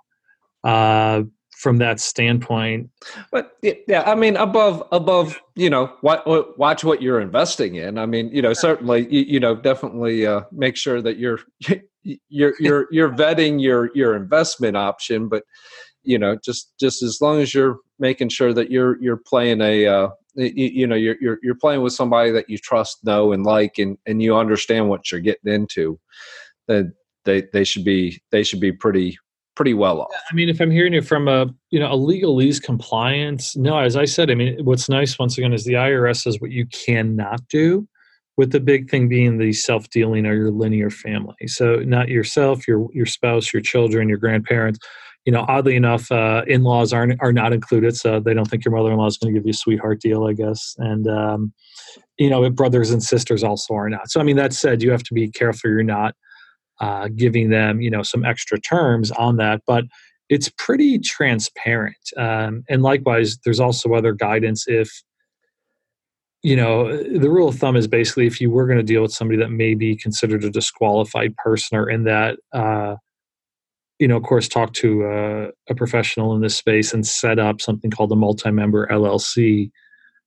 Uh, 0.62 1.22
from 1.66 1.78
that 1.78 1.98
standpoint. 1.98 2.88
But 3.32 3.56
yeah, 3.60 4.04
I 4.06 4.14
mean, 4.14 4.36
above 4.36 4.86
above, 4.92 5.40
you 5.56 5.68
know, 5.68 5.92
watch, 6.00 6.22
watch 6.56 6.84
what 6.84 7.02
you're 7.02 7.20
investing 7.20 7.74
in. 7.74 7.98
I 7.98 8.06
mean, 8.06 8.30
you 8.32 8.40
know, 8.40 8.52
certainly, 8.52 9.12
you, 9.12 9.22
you 9.22 9.40
know, 9.40 9.56
definitely 9.56 10.24
uh, 10.24 10.42
make 10.52 10.76
sure 10.76 11.02
that 11.02 11.18
you're 11.18 11.40
you're 12.04 12.54
you're 12.60 12.86
you're 12.92 13.10
vetting 13.10 13.60
your 13.60 13.90
your 13.96 14.14
investment 14.14 14.76
option. 14.76 15.28
But 15.28 15.42
you 16.04 16.20
know, 16.20 16.38
just 16.44 16.72
just 16.78 17.02
as 17.02 17.20
long 17.20 17.40
as 17.40 17.52
you're 17.52 17.78
making 17.98 18.28
sure 18.28 18.54
that 18.54 18.70
you're 18.70 19.02
you're 19.02 19.16
playing 19.16 19.60
a 19.60 19.86
uh, 19.86 20.08
you, 20.36 20.66
you 20.66 20.86
know 20.86 20.94
you're, 20.94 21.16
you're 21.20 21.38
you're 21.42 21.56
playing 21.56 21.82
with 21.82 21.94
somebody 21.94 22.30
that 22.30 22.48
you 22.48 22.58
trust, 22.58 23.04
know, 23.04 23.32
and 23.32 23.42
like, 23.42 23.78
and 23.78 23.98
and 24.06 24.22
you 24.22 24.36
understand 24.36 24.88
what 24.88 25.10
you're 25.10 25.20
getting 25.20 25.52
into, 25.52 25.98
then 26.68 26.94
they 27.24 27.42
they 27.52 27.64
should 27.64 27.84
be 27.84 28.22
they 28.30 28.44
should 28.44 28.60
be 28.60 28.70
pretty 28.70 29.18
pretty 29.56 29.74
well 29.74 30.02
off. 30.02 30.12
I 30.30 30.34
mean, 30.34 30.48
if 30.48 30.60
I'm 30.60 30.70
hearing 30.70 30.94
it 30.94 31.04
from 31.04 31.26
a 31.26 31.46
you 31.70 31.80
know 31.80 31.92
a 31.92 31.96
legalese 31.96 32.62
compliance, 32.62 33.56
no. 33.56 33.78
As 33.78 33.96
I 33.96 34.04
said, 34.04 34.30
I 34.30 34.34
mean, 34.34 34.64
what's 34.64 34.88
nice 34.88 35.18
once 35.18 35.36
again 35.36 35.52
is 35.52 35.64
the 35.64 35.74
IRS 35.74 36.22
says 36.22 36.40
what 36.40 36.52
you 36.52 36.66
cannot 36.66 37.46
do, 37.48 37.88
with 38.36 38.52
the 38.52 38.60
big 38.60 38.90
thing 38.90 39.08
being 39.08 39.38
the 39.38 39.52
self 39.52 39.88
dealing 39.90 40.26
or 40.26 40.34
your 40.34 40.50
linear 40.50 40.90
family. 40.90 41.46
So 41.46 41.76
not 41.76 42.08
yourself, 42.08 42.68
your 42.68 42.86
your 42.92 43.06
spouse, 43.06 43.52
your 43.52 43.62
children, 43.62 44.08
your 44.08 44.18
grandparents. 44.18 44.78
You 45.24 45.32
know, 45.32 45.44
oddly 45.48 45.74
enough, 45.74 46.12
uh, 46.12 46.44
in 46.46 46.62
laws 46.62 46.92
aren't 46.92 47.20
are 47.20 47.32
not 47.32 47.52
included, 47.52 47.96
so 47.96 48.20
they 48.20 48.32
don't 48.32 48.48
think 48.48 48.64
your 48.64 48.76
mother 48.76 48.92
in 48.92 48.98
law 48.98 49.06
is 49.06 49.18
going 49.18 49.34
to 49.34 49.40
give 49.40 49.44
you 49.44 49.50
a 49.50 49.54
sweetheart 49.54 50.00
deal, 50.00 50.24
I 50.24 50.34
guess. 50.34 50.76
And 50.78 51.08
um, 51.08 51.52
you 52.16 52.30
know, 52.30 52.48
brothers 52.50 52.90
and 52.90 53.02
sisters 53.02 53.42
also 53.42 53.74
are 53.74 53.88
not. 53.88 54.08
So 54.08 54.20
I 54.20 54.22
mean, 54.22 54.36
that 54.36 54.52
said, 54.52 54.82
you 54.82 54.92
have 54.92 55.02
to 55.02 55.14
be 55.14 55.28
careful 55.28 55.70
you're 55.70 55.82
not 55.82 56.14
uh, 56.80 57.08
giving 57.14 57.50
them 57.50 57.80
you 57.80 57.90
know 57.90 58.02
some 58.02 58.24
extra 58.24 58.60
terms 58.60 59.10
on 59.12 59.36
that 59.36 59.62
but 59.66 59.84
it's 60.28 60.50
pretty 60.58 60.98
transparent 60.98 61.96
um, 62.16 62.64
and 62.68 62.82
likewise 62.82 63.38
there's 63.44 63.60
also 63.60 63.94
other 63.94 64.12
guidance 64.12 64.66
if 64.66 64.90
you 66.42 66.54
know 66.56 66.96
the 66.96 67.30
rule 67.30 67.48
of 67.48 67.56
thumb 67.56 67.76
is 67.76 67.88
basically 67.88 68.26
if 68.26 68.40
you 68.40 68.50
were 68.50 68.66
going 68.66 68.78
to 68.78 68.82
deal 68.82 69.02
with 69.02 69.12
somebody 69.12 69.38
that 69.38 69.50
may 69.50 69.74
be 69.74 69.96
considered 69.96 70.44
a 70.44 70.50
disqualified 70.50 71.34
person 71.36 71.76
or 71.78 71.88
in 71.88 72.04
that 72.04 72.38
uh, 72.52 72.96
you 73.98 74.06
know 74.06 74.16
of 74.16 74.22
course 74.22 74.48
talk 74.48 74.72
to 74.74 75.04
a, 75.04 75.48
a, 75.70 75.74
professional 75.74 76.34
in 76.34 76.40
this 76.42 76.56
space 76.56 76.92
and 76.92 77.06
set 77.06 77.38
up 77.38 77.60
something 77.60 77.90
called 77.90 78.12
a 78.12 78.16
multi-member 78.16 78.86
llc 78.88 79.70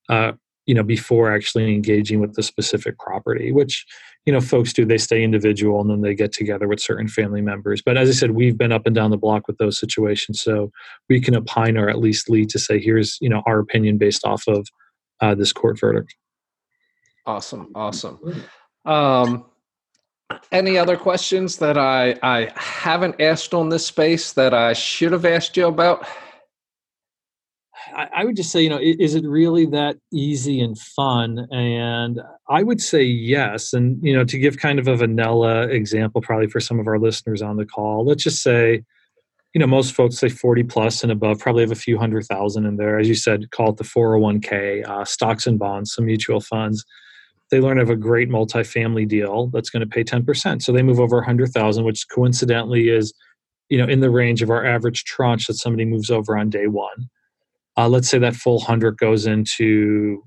uh, 0.10 0.32
you 0.70 0.76
know 0.76 0.84
before 0.84 1.34
actually 1.34 1.74
engaging 1.74 2.20
with 2.20 2.36
the 2.36 2.44
specific 2.44 2.96
property 3.00 3.52
which 3.52 3.88
you 4.28 4.32
know 4.32 4.40
folks 4.40 4.72
do 4.72 4.86
they 4.86 5.00
stay 5.00 5.24
individual 5.24 5.82
and 5.82 5.90
then 5.90 6.02
they 6.02 6.14
get 6.14 6.32
together 6.32 6.68
with 6.68 6.80
certain 6.80 7.08
family 7.08 7.42
members. 7.42 7.82
But 7.84 7.98
as 7.98 8.08
i 8.08 8.12
said 8.12 8.32
we've 8.32 8.56
been 8.56 8.72
up 8.72 8.86
and 8.86 8.94
down 8.94 9.10
the 9.10 9.18
block 9.18 9.48
with 9.48 9.58
those 9.58 9.80
situations 9.80 10.40
so 10.40 10.72
we 11.10 11.20
can 11.20 11.36
opine 11.36 11.76
or 11.76 11.90
at 11.90 11.98
least 11.98 12.30
lead 12.30 12.50
to 12.50 12.60
say 12.60 12.80
here's 12.80 13.18
you 13.20 13.30
know 13.30 13.42
our 13.48 13.58
opinion 13.58 13.98
based 13.98 14.24
off 14.24 14.44
of 14.48 14.68
uh, 15.22 15.34
this 15.34 15.52
court 15.52 15.80
verdict. 15.80 16.14
Awesome 17.26 17.72
awesome. 17.74 18.20
Um, 18.86 19.46
any 20.52 20.78
other 20.78 20.96
questions 20.96 21.58
that 21.58 21.80
i 21.80 22.16
i 22.22 22.52
haven't 22.56 23.20
asked 23.20 23.56
on 23.56 23.70
this 23.70 23.88
space 23.88 24.34
that 24.34 24.54
i 24.54 24.74
should 24.74 25.12
have 25.12 25.26
asked 25.26 25.58
you 25.58 25.66
about 25.66 26.06
I, 27.96 28.24
would 28.24 28.36
just 28.36 28.52
say, 28.52 28.62
you 28.62 28.70
know, 28.70 28.80
is 28.82 29.16
it 29.16 29.26
really 29.26 29.66
that 29.68 29.98
easy 30.12 30.62
and 30.62 30.78
fun? 30.78 31.48
And 31.52 32.22
I 32.48 32.64
would 32.64 32.82
say 32.82 33.04
yes. 33.04 33.74
And, 33.74 34.04
you 34.04 34.14
know, 34.14 34.24
to 34.24 34.38
give 34.38 34.58
kind 34.58 34.80
of 34.80 34.88
a 34.88 34.96
vanilla 34.96 35.68
example, 35.68 36.22
probably 36.22 36.48
for 36.48 36.60
some 36.60 36.80
of 36.80 36.88
our 36.88 37.00
listeners 37.00 37.42
on 37.42 37.58
the 37.58 37.66
call, 37.66 38.06
let's 38.06 38.24
just 38.24 38.42
say, 38.42 38.84
you 39.54 39.60
know, 39.60 39.68
most 39.68 39.94
folks 39.94 40.18
say 40.18 40.30
40 40.30 40.64
plus 40.64 41.04
and 41.04 41.12
above 41.12 41.40
probably 41.40 41.64
have 41.64 41.72
a 41.72 41.76
few 41.76 41.98
hundred 41.98 42.26
thousand 42.26 42.66
in 42.66 42.78
there. 42.78 43.00
As 43.00 43.08
you 43.08 43.16
said, 43.16 43.52
call 43.52 43.72
it 43.72 43.78
the 43.78 43.84
401k, 43.84 44.88
uh, 44.88 45.06
stocks 45.06 45.48
and 45.48 45.58
bonds, 45.58 45.94
some 45.94 46.06
mutual 46.06 46.40
funds. 46.40 46.86
They 47.52 47.60
learn 47.60 47.80
of 47.80 47.90
a 47.90 47.96
great 47.96 48.30
multifamily 48.30 49.08
deal 49.08 49.48
that's 49.48 49.72
going 49.72 49.82
to 49.82 49.88
pay 49.88 50.04
10%. 50.04 50.62
So 50.62 50.72
they 50.72 50.84
move 50.84 51.00
over 51.00 51.18
100,000, 51.18 51.84
which 51.84 52.06
coincidentally 52.14 52.90
is, 52.90 53.12
you 53.70 53.78
know, 53.80 53.88
in 53.88 54.02
the 54.02 54.12
range 54.12 54.44
of 54.44 54.52
our 54.52 54.64
average 54.64 55.04
tranche 55.04 55.48
that 55.48 55.56
somebody 55.56 55.86
moves 55.86 56.12
over 56.12 56.38
on 56.38 56.50
day 56.50 56.68
one 56.68 57.10
uh, 57.80 57.88
let's 57.88 58.10
say 58.10 58.20
that 58.20 58.36
full 58.36 58.60
hundred 58.60 58.98
goes 58.98 59.26
into 59.26 60.22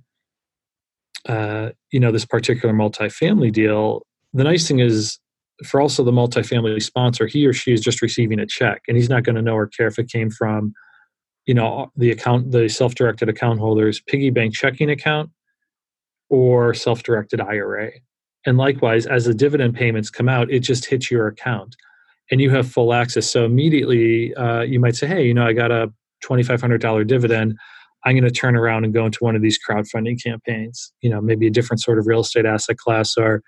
uh, 1.28 1.70
you 1.90 2.00
know 2.00 2.10
this 2.10 2.24
particular 2.24 2.74
multifamily 2.74 3.52
deal. 3.52 4.06
The 4.32 4.44
nice 4.44 4.66
thing 4.66 4.78
is 4.78 5.18
for 5.66 5.80
also 5.80 6.02
the 6.02 6.10
multifamily 6.10 6.82
sponsor 6.82 7.26
he 7.26 7.46
or 7.46 7.52
she 7.52 7.72
is 7.72 7.82
just 7.82 8.00
receiving 8.00 8.40
a 8.40 8.46
check 8.46 8.80
and 8.88 8.96
he's 8.96 9.10
not 9.10 9.22
going 9.22 9.36
to 9.36 9.42
know 9.42 9.54
or 9.54 9.66
care 9.66 9.86
if 9.86 9.98
it 9.98 10.08
came 10.08 10.30
from 10.30 10.72
you 11.46 11.52
know 11.54 11.92
the 11.94 12.10
account 12.10 12.50
the 12.50 12.68
self-directed 12.68 13.28
account 13.28 13.60
holders 13.60 14.00
piggy 14.00 14.30
bank 14.30 14.54
checking 14.54 14.90
account 14.90 15.30
or 16.30 16.74
self-directed 16.74 17.40
ira 17.40 17.90
and 18.44 18.56
likewise 18.56 19.06
as 19.06 19.26
the 19.26 19.34
dividend 19.34 19.74
payments 19.74 20.10
come 20.10 20.28
out 20.28 20.50
it 20.50 20.60
just 20.60 20.86
hits 20.86 21.10
your 21.10 21.28
account 21.28 21.76
and 22.30 22.40
you 22.40 22.50
have 22.50 22.70
full 22.70 22.94
access. 22.94 23.28
So 23.28 23.44
immediately 23.44 24.34
uh, 24.34 24.62
you 24.62 24.80
might 24.80 24.96
say 24.96 25.06
hey 25.06 25.24
you 25.24 25.34
know 25.34 25.46
i 25.46 25.52
got 25.52 25.70
a 25.70 25.92
$2,500 26.22 27.06
dividend, 27.06 27.56
I'm 28.04 28.14
going 28.14 28.24
to 28.24 28.30
turn 28.30 28.56
around 28.56 28.84
and 28.84 28.92
go 28.92 29.06
into 29.06 29.18
one 29.20 29.36
of 29.36 29.42
these 29.42 29.58
crowdfunding 29.58 30.22
campaigns. 30.22 30.92
You 31.02 31.10
know, 31.10 31.20
maybe 31.20 31.46
a 31.46 31.50
different 31.50 31.80
sort 31.80 31.98
of 31.98 32.06
real 32.06 32.20
estate 32.20 32.46
asset 32.46 32.76
class, 32.78 33.16
or 33.16 33.42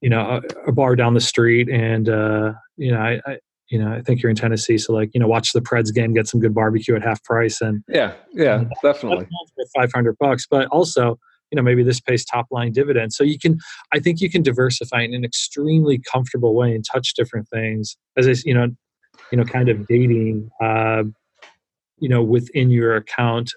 you 0.00 0.10
know, 0.10 0.20
a, 0.20 0.68
a 0.68 0.72
bar 0.72 0.96
down 0.96 1.14
the 1.14 1.20
street. 1.20 1.68
And 1.70 2.08
uh, 2.08 2.52
you 2.76 2.92
know, 2.92 3.00
I, 3.00 3.20
I, 3.26 3.38
you 3.70 3.78
know, 3.78 3.92
I 3.92 4.02
think 4.02 4.22
you're 4.22 4.30
in 4.30 4.36
Tennessee, 4.36 4.76
so 4.76 4.92
like, 4.92 5.10
you 5.14 5.20
know, 5.20 5.26
watch 5.26 5.52
the 5.52 5.60
Preds 5.60 5.92
game, 5.92 6.12
get 6.12 6.28
some 6.28 6.38
good 6.38 6.54
barbecue 6.54 6.94
at 6.94 7.02
half 7.02 7.22
price, 7.24 7.60
and 7.60 7.82
yeah, 7.88 8.12
yeah, 8.32 8.60
and 8.60 8.72
definitely 8.82 9.26
five 9.74 9.90
hundred 9.92 10.16
bucks. 10.18 10.46
But 10.48 10.68
also, 10.68 11.18
you 11.50 11.56
know, 11.56 11.62
maybe 11.62 11.82
this 11.82 12.00
pays 12.00 12.24
top 12.26 12.46
line 12.50 12.72
dividends. 12.72 13.16
So 13.16 13.24
you 13.24 13.38
can, 13.38 13.58
I 13.92 14.00
think, 14.00 14.20
you 14.20 14.30
can 14.30 14.42
diversify 14.42 15.00
in 15.00 15.14
an 15.14 15.24
extremely 15.24 15.98
comfortable 16.12 16.54
way 16.54 16.74
and 16.74 16.84
touch 16.84 17.14
different 17.14 17.48
things. 17.48 17.96
As 18.18 18.28
I, 18.28 18.34
you 18.44 18.52
know, 18.52 18.68
you 19.32 19.38
know, 19.38 19.44
kind 19.44 19.70
of 19.70 19.86
dating. 19.86 20.50
Uh, 20.62 21.04
you 21.98 22.08
know 22.08 22.22
within 22.22 22.70
your 22.70 22.96
account 22.96 23.52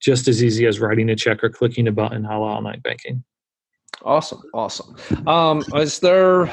just 0.00 0.28
as 0.28 0.42
easy 0.42 0.66
as 0.66 0.80
writing 0.80 1.10
a 1.10 1.16
check 1.16 1.44
or 1.44 1.50
clicking 1.50 1.86
a 1.86 1.92
button 1.92 2.24
how 2.24 2.42
online 2.42 2.80
banking. 2.80 3.22
Awesome 4.02 4.40
awesome. 4.54 4.96
Um, 5.26 5.62
is 5.74 5.98
there 6.00 6.46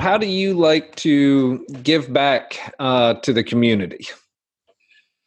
how 0.00 0.16
do 0.16 0.26
you 0.26 0.54
like 0.54 0.96
to 0.96 1.64
give 1.82 2.12
back 2.12 2.74
uh, 2.78 3.14
to 3.14 3.32
the 3.32 3.44
community? 3.44 4.06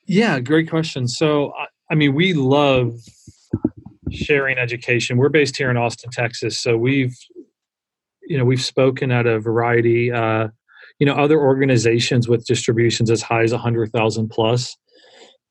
Yeah 0.07 0.39
great 0.39 0.69
question. 0.69 1.07
So 1.07 1.53
i 1.89 1.95
mean 1.95 2.15
we 2.15 2.33
love 2.33 2.93
sharing 4.11 4.57
education. 4.57 5.17
We're 5.17 5.29
based 5.29 5.55
here 5.55 5.69
in 5.69 5.77
austin 5.77 6.09
texas 6.09 6.59
so 6.59 6.77
we've 6.77 7.15
you 8.23 8.37
know 8.37 8.45
we've 8.45 8.61
spoken 8.61 9.11
at 9.11 9.27
a 9.27 9.39
variety 9.39 10.11
uh, 10.11 10.47
you 10.99 11.05
know 11.05 11.13
other 11.13 11.39
organizations 11.39 12.27
with 12.27 12.45
distributions 12.45 13.11
as 13.11 13.21
high 13.21 13.43
as 13.43 13.51
100000 13.51 14.29
plus 14.29 14.77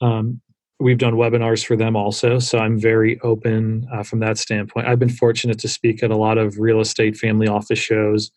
um, 0.01 0.41
we've 0.79 0.99
done 0.99 1.15
webinars 1.15 1.65
for 1.65 1.77
them 1.77 1.95
also, 1.95 2.39
so 2.39 2.59
I'm 2.59 2.79
very 2.79 3.21
open 3.21 3.87
uh, 3.93 4.03
from 4.03 4.21
that 4.21 4.39
standpoint. 4.39 4.87
I've 4.87 4.99
been 4.99 5.11
fortunate 5.11 5.59
to 5.61 5.69
speak 5.69 6.03
at 6.03 6.11
a 6.11 6.17
lot 6.17 6.39
of 6.39 6.59
real 6.59 6.81
estate 6.81 7.17
family 7.17 7.47
office 7.47 7.79
shows, 7.79 8.31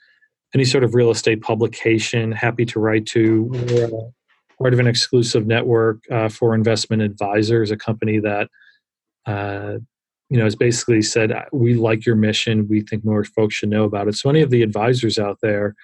any 0.54 0.66
sort 0.66 0.84
of 0.84 0.94
real 0.94 1.10
estate 1.10 1.42
publication. 1.42 2.32
Happy 2.32 2.66
to 2.66 2.80
write 2.80 3.06
to. 3.08 3.50
We're 3.52 3.90
part 4.60 4.74
of 4.74 4.80
an 4.80 4.88
exclusive 4.88 5.48
network 5.48 6.04
uh, 6.12 6.30
for 6.30 6.54
investment 6.54 7.02
advisors, 7.02 7.72
a 7.72 7.78
company 7.78 8.20
that. 8.20 8.50
Uh, 9.26 9.78
you 10.30 10.40
know, 10.40 10.46
has 10.46 10.56
basically 10.56 11.04
said, 11.04 11.32
we 11.52 11.76
like 11.76 12.08
your 12.08 12.16
mission. 12.16 12.68
We 12.68 12.82
think 12.82 13.06
more 13.06 13.24
folks 13.24 13.54
should 13.54 13.70
know 13.70 13.84
about 13.84 14.08
it. 14.08 14.16
So, 14.16 14.32
any 14.32 14.42
of 14.42 14.50
the 14.50 14.64
advisors 14.64 15.20
out 15.20 15.38
there, 15.44 15.76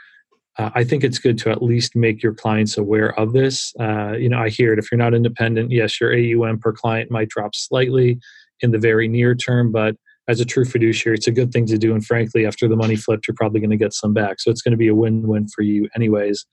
uh, 0.60 0.70
I 0.76 0.84
think 0.84 1.06
it's 1.06 1.20
good 1.20 1.38
to 1.40 1.50
at 1.50 1.64
least 1.64 1.96
make 1.96 2.22
your 2.22 2.34
clients 2.34 2.78
aware 2.78 3.18
of 3.18 3.32
this. 3.32 3.74
Uh, 3.80 4.12
you 4.18 4.28
know, 4.28 4.40
I 4.40 4.50
hear 4.50 4.74
it. 4.74 4.80
If 4.80 4.92
you're 4.92 4.98
not 4.98 5.14
independent, 5.14 5.72
yes, 5.72 6.02
your 6.02 6.14
AUM 6.14 6.60
per 6.60 6.74
client 6.74 7.10
might 7.10 7.30
drop 7.30 7.56
slightly 7.56 8.20
in 8.60 8.72
the 8.72 8.78
very 8.78 9.08
near 9.08 9.36
term, 9.36 9.72
but 9.72 9.96
as 10.28 10.42
a 10.42 10.46
true 10.46 10.66
fiduciary, 10.66 11.16
it's 11.16 11.28
a 11.28 11.32
good 11.32 11.54
thing 11.54 11.66
to 11.68 11.78
do. 11.78 11.94
And 11.94 12.06
frankly, 12.06 12.46
after 12.46 12.68
the 12.68 12.76
money 12.76 12.98
flipped, 12.98 13.26
you're 13.26 13.36
probably 13.36 13.62
going 13.62 13.70
to 13.70 13.78
get 13.78 13.94
some 13.94 14.14
back. 14.14 14.42
So 14.42 14.52
it's 14.52 14.62
going 14.62 14.74
to 14.74 14.78
be 14.78 14.90
a 14.90 14.96
win-win 14.96 15.48
for 15.48 15.62
you, 15.62 15.88
anyways. 15.96 16.46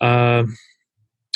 Uh, 0.00 0.44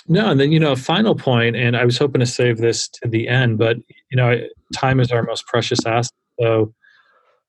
no, 0.07 0.31
and 0.31 0.41
then 0.41 0.53
you 0.53 0.61
know, 0.61 0.77
final 0.77 1.17
point, 1.17 1.57
and 1.57 1.77
I 1.77 1.85
was 1.85 1.99
hoping 1.99 2.21
to 2.21 2.27
save 2.27 2.59
this 2.59 2.89
to 2.89 3.09
the 3.09 3.27
end, 3.27 3.59
but 3.59 3.77
you 4.11 4.17
know, 4.17 4.41
time 4.73 5.01
is 5.01 5.11
our 5.11 5.25
most 5.25 5.47
precious 5.47 5.85
asset. 5.85 6.13
So, 6.41 6.73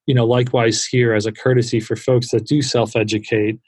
you 0.07 0.15
know, 0.15 0.25
likewise 0.25 0.83
here, 0.83 1.13
as 1.13 1.27
a 1.27 1.31
courtesy 1.31 1.79
for 1.79 1.95
folks 1.95 2.31
that 2.31 2.45
do 2.45 2.61
self-educate 2.63 3.59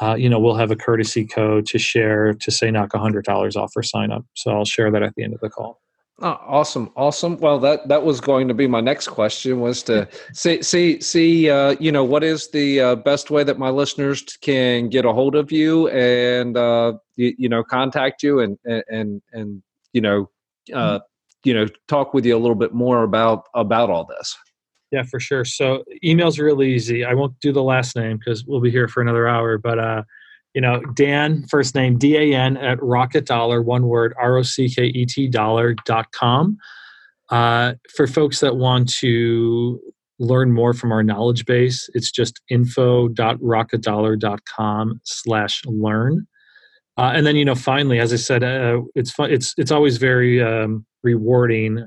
uh, 0.00 0.14
you 0.14 0.28
know, 0.28 0.38
we'll 0.38 0.56
have 0.56 0.70
a 0.70 0.76
courtesy 0.76 1.24
code 1.24 1.66
to 1.66 1.78
share 1.78 2.34
to 2.34 2.50
say 2.50 2.70
knock 2.70 2.90
$100 2.90 3.56
off 3.56 3.72
for 3.72 3.82
sign 3.82 4.10
up. 4.10 4.24
So 4.34 4.50
I'll 4.50 4.64
share 4.64 4.90
that 4.90 5.02
at 5.02 5.14
the 5.14 5.24
end 5.24 5.34
of 5.34 5.40
the 5.40 5.48
call. 5.48 5.80
Oh, 6.22 6.38
awesome, 6.46 6.90
awesome. 6.96 7.36
Well, 7.38 7.58
that 7.58 7.88
that 7.88 8.02
was 8.02 8.22
going 8.22 8.48
to 8.48 8.54
be 8.54 8.66
my 8.66 8.80
next 8.80 9.08
question 9.08 9.60
was 9.60 9.82
to 9.82 10.08
see 10.32 10.62
see 10.62 10.98
see 11.02 11.50
uh, 11.50 11.76
you 11.78 11.92
know 11.92 12.04
what 12.04 12.24
is 12.24 12.48
the 12.48 12.80
uh, 12.80 12.94
best 12.94 13.30
way 13.30 13.44
that 13.44 13.58
my 13.58 13.68
listeners 13.68 14.22
can 14.40 14.88
get 14.88 15.04
a 15.04 15.12
hold 15.12 15.34
of 15.34 15.52
you 15.52 15.88
and 15.88 16.56
uh, 16.56 16.94
you, 17.16 17.34
you 17.36 17.48
know 17.50 17.62
contact 17.62 18.22
you 18.22 18.40
and 18.40 18.58
and 18.64 19.20
and 19.34 19.62
you 19.92 20.00
know 20.00 20.30
uh, 20.72 21.00
mm-hmm. 21.00 21.04
you 21.44 21.52
know 21.52 21.66
talk 21.86 22.14
with 22.14 22.24
you 22.24 22.34
a 22.34 22.40
little 22.40 22.54
bit 22.54 22.72
more 22.72 23.02
about 23.02 23.44
about 23.52 23.90
all 23.90 24.06
this. 24.06 24.34
Yeah, 24.92 25.02
for 25.02 25.18
sure. 25.18 25.44
So 25.44 25.84
email's 26.04 26.38
really 26.38 26.72
easy. 26.72 27.04
I 27.04 27.14
won't 27.14 27.38
do 27.40 27.52
the 27.52 27.62
last 27.62 27.96
name 27.96 28.18
because 28.18 28.44
we'll 28.46 28.60
be 28.60 28.70
here 28.70 28.88
for 28.88 29.02
another 29.02 29.26
hour. 29.26 29.58
But 29.58 29.78
uh, 29.78 30.02
you 30.54 30.60
know, 30.60 30.80
Dan, 30.94 31.44
first 31.48 31.74
name 31.74 31.98
D 31.98 32.16
A 32.16 32.34
N 32.34 32.56
at 32.56 32.82
Rocket 32.82 33.26
Dollar, 33.26 33.62
one 33.62 33.88
word 33.88 34.14
R 34.18 34.38
O 34.38 34.42
C 34.42 34.68
K 34.68 34.86
E 34.86 35.04
T 35.04 35.28
dollar 35.28 35.74
dot 35.84 36.12
com. 36.12 36.56
Uh, 37.30 37.74
for 37.96 38.06
folks 38.06 38.40
that 38.40 38.56
want 38.56 38.92
to 38.94 39.80
learn 40.18 40.52
more 40.52 40.72
from 40.72 40.92
our 40.92 41.02
knowledge 41.02 41.44
base, 41.44 41.90
it's 41.92 42.10
just 42.10 42.40
info.rocketdollar.com 42.48 45.00
slash 45.04 45.62
learn. 45.66 46.26
Uh, 46.96 47.12
and 47.14 47.26
then, 47.26 47.36
you 47.36 47.44
know, 47.44 47.54
finally, 47.54 47.98
as 47.98 48.12
I 48.12 48.16
said, 48.16 48.42
uh, 48.42 48.80
it's 48.94 49.10
fun. 49.10 49.30
It's 49.30 49.52
it's 49.58 49.70
always 49.70 49.98
very 49.98 50.42
um, 50.42 50.86
rewarding 51.02 51.86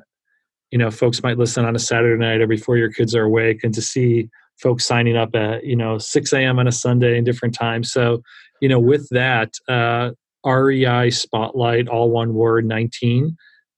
you 0.72 0.78
know 0.78 0.92
folks 0.92 1.24
might 1.24 1.38
listen 1.38 1.66
on 1.66 1.76
a 1.76 1.80
saturday 1.80 2.20
night 2.20 2.42
or 2.42 2.48
before 2.48 2.78
your 2.78 2.92
kids 2.92 3.16
are 3.16 3.24
awake 3.24 3.64
and 3.64 3.74
to 3.74 3.82
see 3.82 4.30
folks 4.60 4.86
signing 4.86 5.18
up 5.18 5.34
at 5.36 5.64
you 5.64 5.76
know 5.76 5.98
6 5.98 6.34
a.m 6.34 6.60
on 6.60 6.68
a 6.68 6.72
sunday 6.72 7.18
in 7.18 7.24
different 7.24 7.56
times. 7.56 7.92
So 7.92 8.22
you 8.62 8.70
know 8.70 8.80
with 8.80 9.08
that 9.12 9.54
uh, 9.68 10.12
rei 10.46 11.10
spotlight 11.10 11.88
all 11.88 12.12
one 12.12 12.34
word 12.34 12.66
19 12.66 13.36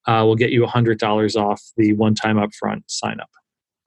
uh, 0.07 0.23
will 0.25 0.35
get 0.35 0.49
you 0.49 0.65
$100 0.65 1.35
off 1.35 1.61
the 1.77 1.93
one 1.93 2.15
time 2.15 2.37
upfront 2.37 2.81
sign 2.87 3.19
up 3.19 3.29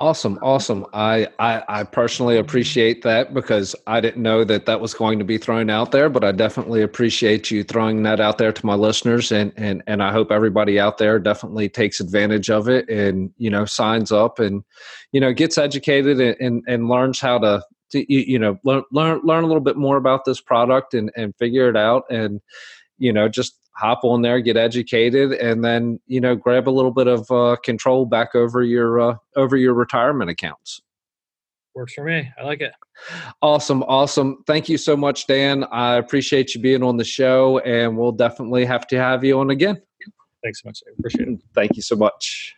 Awesome, 0.00 0.40
awesome. 0.42 0.84
I, 0.92 1.28
I, 1.38 1.62
I 1.68 1.84
personally 1.84 2.36
appreciate 2.36 3.02
that 3.02 3.32
because 3.32 3.76
I 3.86 4.00
didn't 4.00 4.24
know 4.24 4.42
that 4.42 4.66
that 4.66 4.80
was 4.80 4.92
going 4.92 5.20
to 5.20 5.24
be 5.24 5.38
thrown 5.38 5.70
out 5.70 5.92
there, 5.92 6.08
but 6.08 6.24
I 6.24 6.32
definitely 6.32 6.82
appreciate 6.82 7.48
you 7.48 7.62
throwing 7.62 8.02
that 8.02 8.18
out 8.18 8.38
there 8.38 8.50
to 8.52 8.66
my 8.66 8.74
listeners, 8.74 9.30
and 9.30 9.52
and 9.56 9.84
and 9.86 10.02
I 10.02 10.10
hope 10.10 10.32
everybody 10.32 10.80
out 10.80 10.98
there 10.98 11.20
definitely 11.20 11.68
takes 11.68 12.00
advantage 12.00 12.50
of 12.50 12.68
it 12.68 12.88
and 12.88 13.30
you 13.36 13.50
know 13.50 13.66
signs 13.66 14.10
up 14.10 14.40
and 14.40 14.64
you 15.12 15.20
know 15.20 15.32
gets 15.32 15.58
educated 15.58 16.20
and 16.20 16.36
and, 16.40 16.64
and 16.66 16.88
learns 16.88 17.20
how 17.20 17.38
to, 17.38 17.62
to 17.92 18.12
you 18.12 18.38
know 18.38 18.58
learn 18.64 18.82
learn 18.90 19.20
learn 19.22 19.44
a 19.44 19.46
little 19.46 19.62
bit 19.62 19.76
more 19.76 19.96
about 19.96 20.24
this 20.24 20.40
product 20.40 20.92
and 20.94 21.12
and 21.16 21.36
figure 21.36 21.68
it 21.68 21.76
out 21.76 22.02
and 22.10 22.40
you 22.98 23.12
know 23.12 23.28
just 23.28 23.60
hop 23.76 24.04
on 24.04 24.22
there, 24.22 24.40
get 24.40 24.56
educated, 24.56 25.32
and 25.32 25.64
then 25.64 26.00
you 26.06 26.20
know 26.20 26.34
grab 26.34 26.68
a 26.68 26.70
little 26.70 26.90
bit 26.90 27.06
of 27.06 27.30
uh, 27.30 27.56
control 27.62 28.06
back 28.06 28.34
over 28.34 28.62
your 28.62 29.00
uh, 29.00 29.16
over 29.36 29.56
your 29.56 29.74
retirement 29.74 30.30
accounts. 30.30 30.80
Works 31.74 31.94
for 31.94 32.04
me. 32.04 32.30
I 32.38 32.44
like 32.44 32.60
it. 32.60 32.72
Awesome, 33.42 33.82
awesome. 33.84 34.44
Thank 34.46 34.68
you 34.68 34.78
so 34.78 34.96
much, 34.96 35.26
Dan. 35.26 35.64
I 35.72 35.96
appreciate 35.96 36.54
you 36.54 36.60
being 36.60 36.84
on 36.84 36.96
the 36.96 37.04
show, 37.04 37.58
and 37.60 37.98
we'll 37.98 38.12
definitely 38.12 38.64
have 38.64 38.86
to 38.88 38.96
have 38.96 39.24
you 39.24 39.40
on 39.40 39.50
again. 39.50 39.82
Thanks 40.42 40.62
so 40.62 40.68
much. 40.68 40.82
I 40.86 40.92
appreciate 40.96 41.28
it. 41.28 41.40
Thank 41.54 41.74
you 41.74 41.82
so 41.82 41.96
much. 41.96 42.54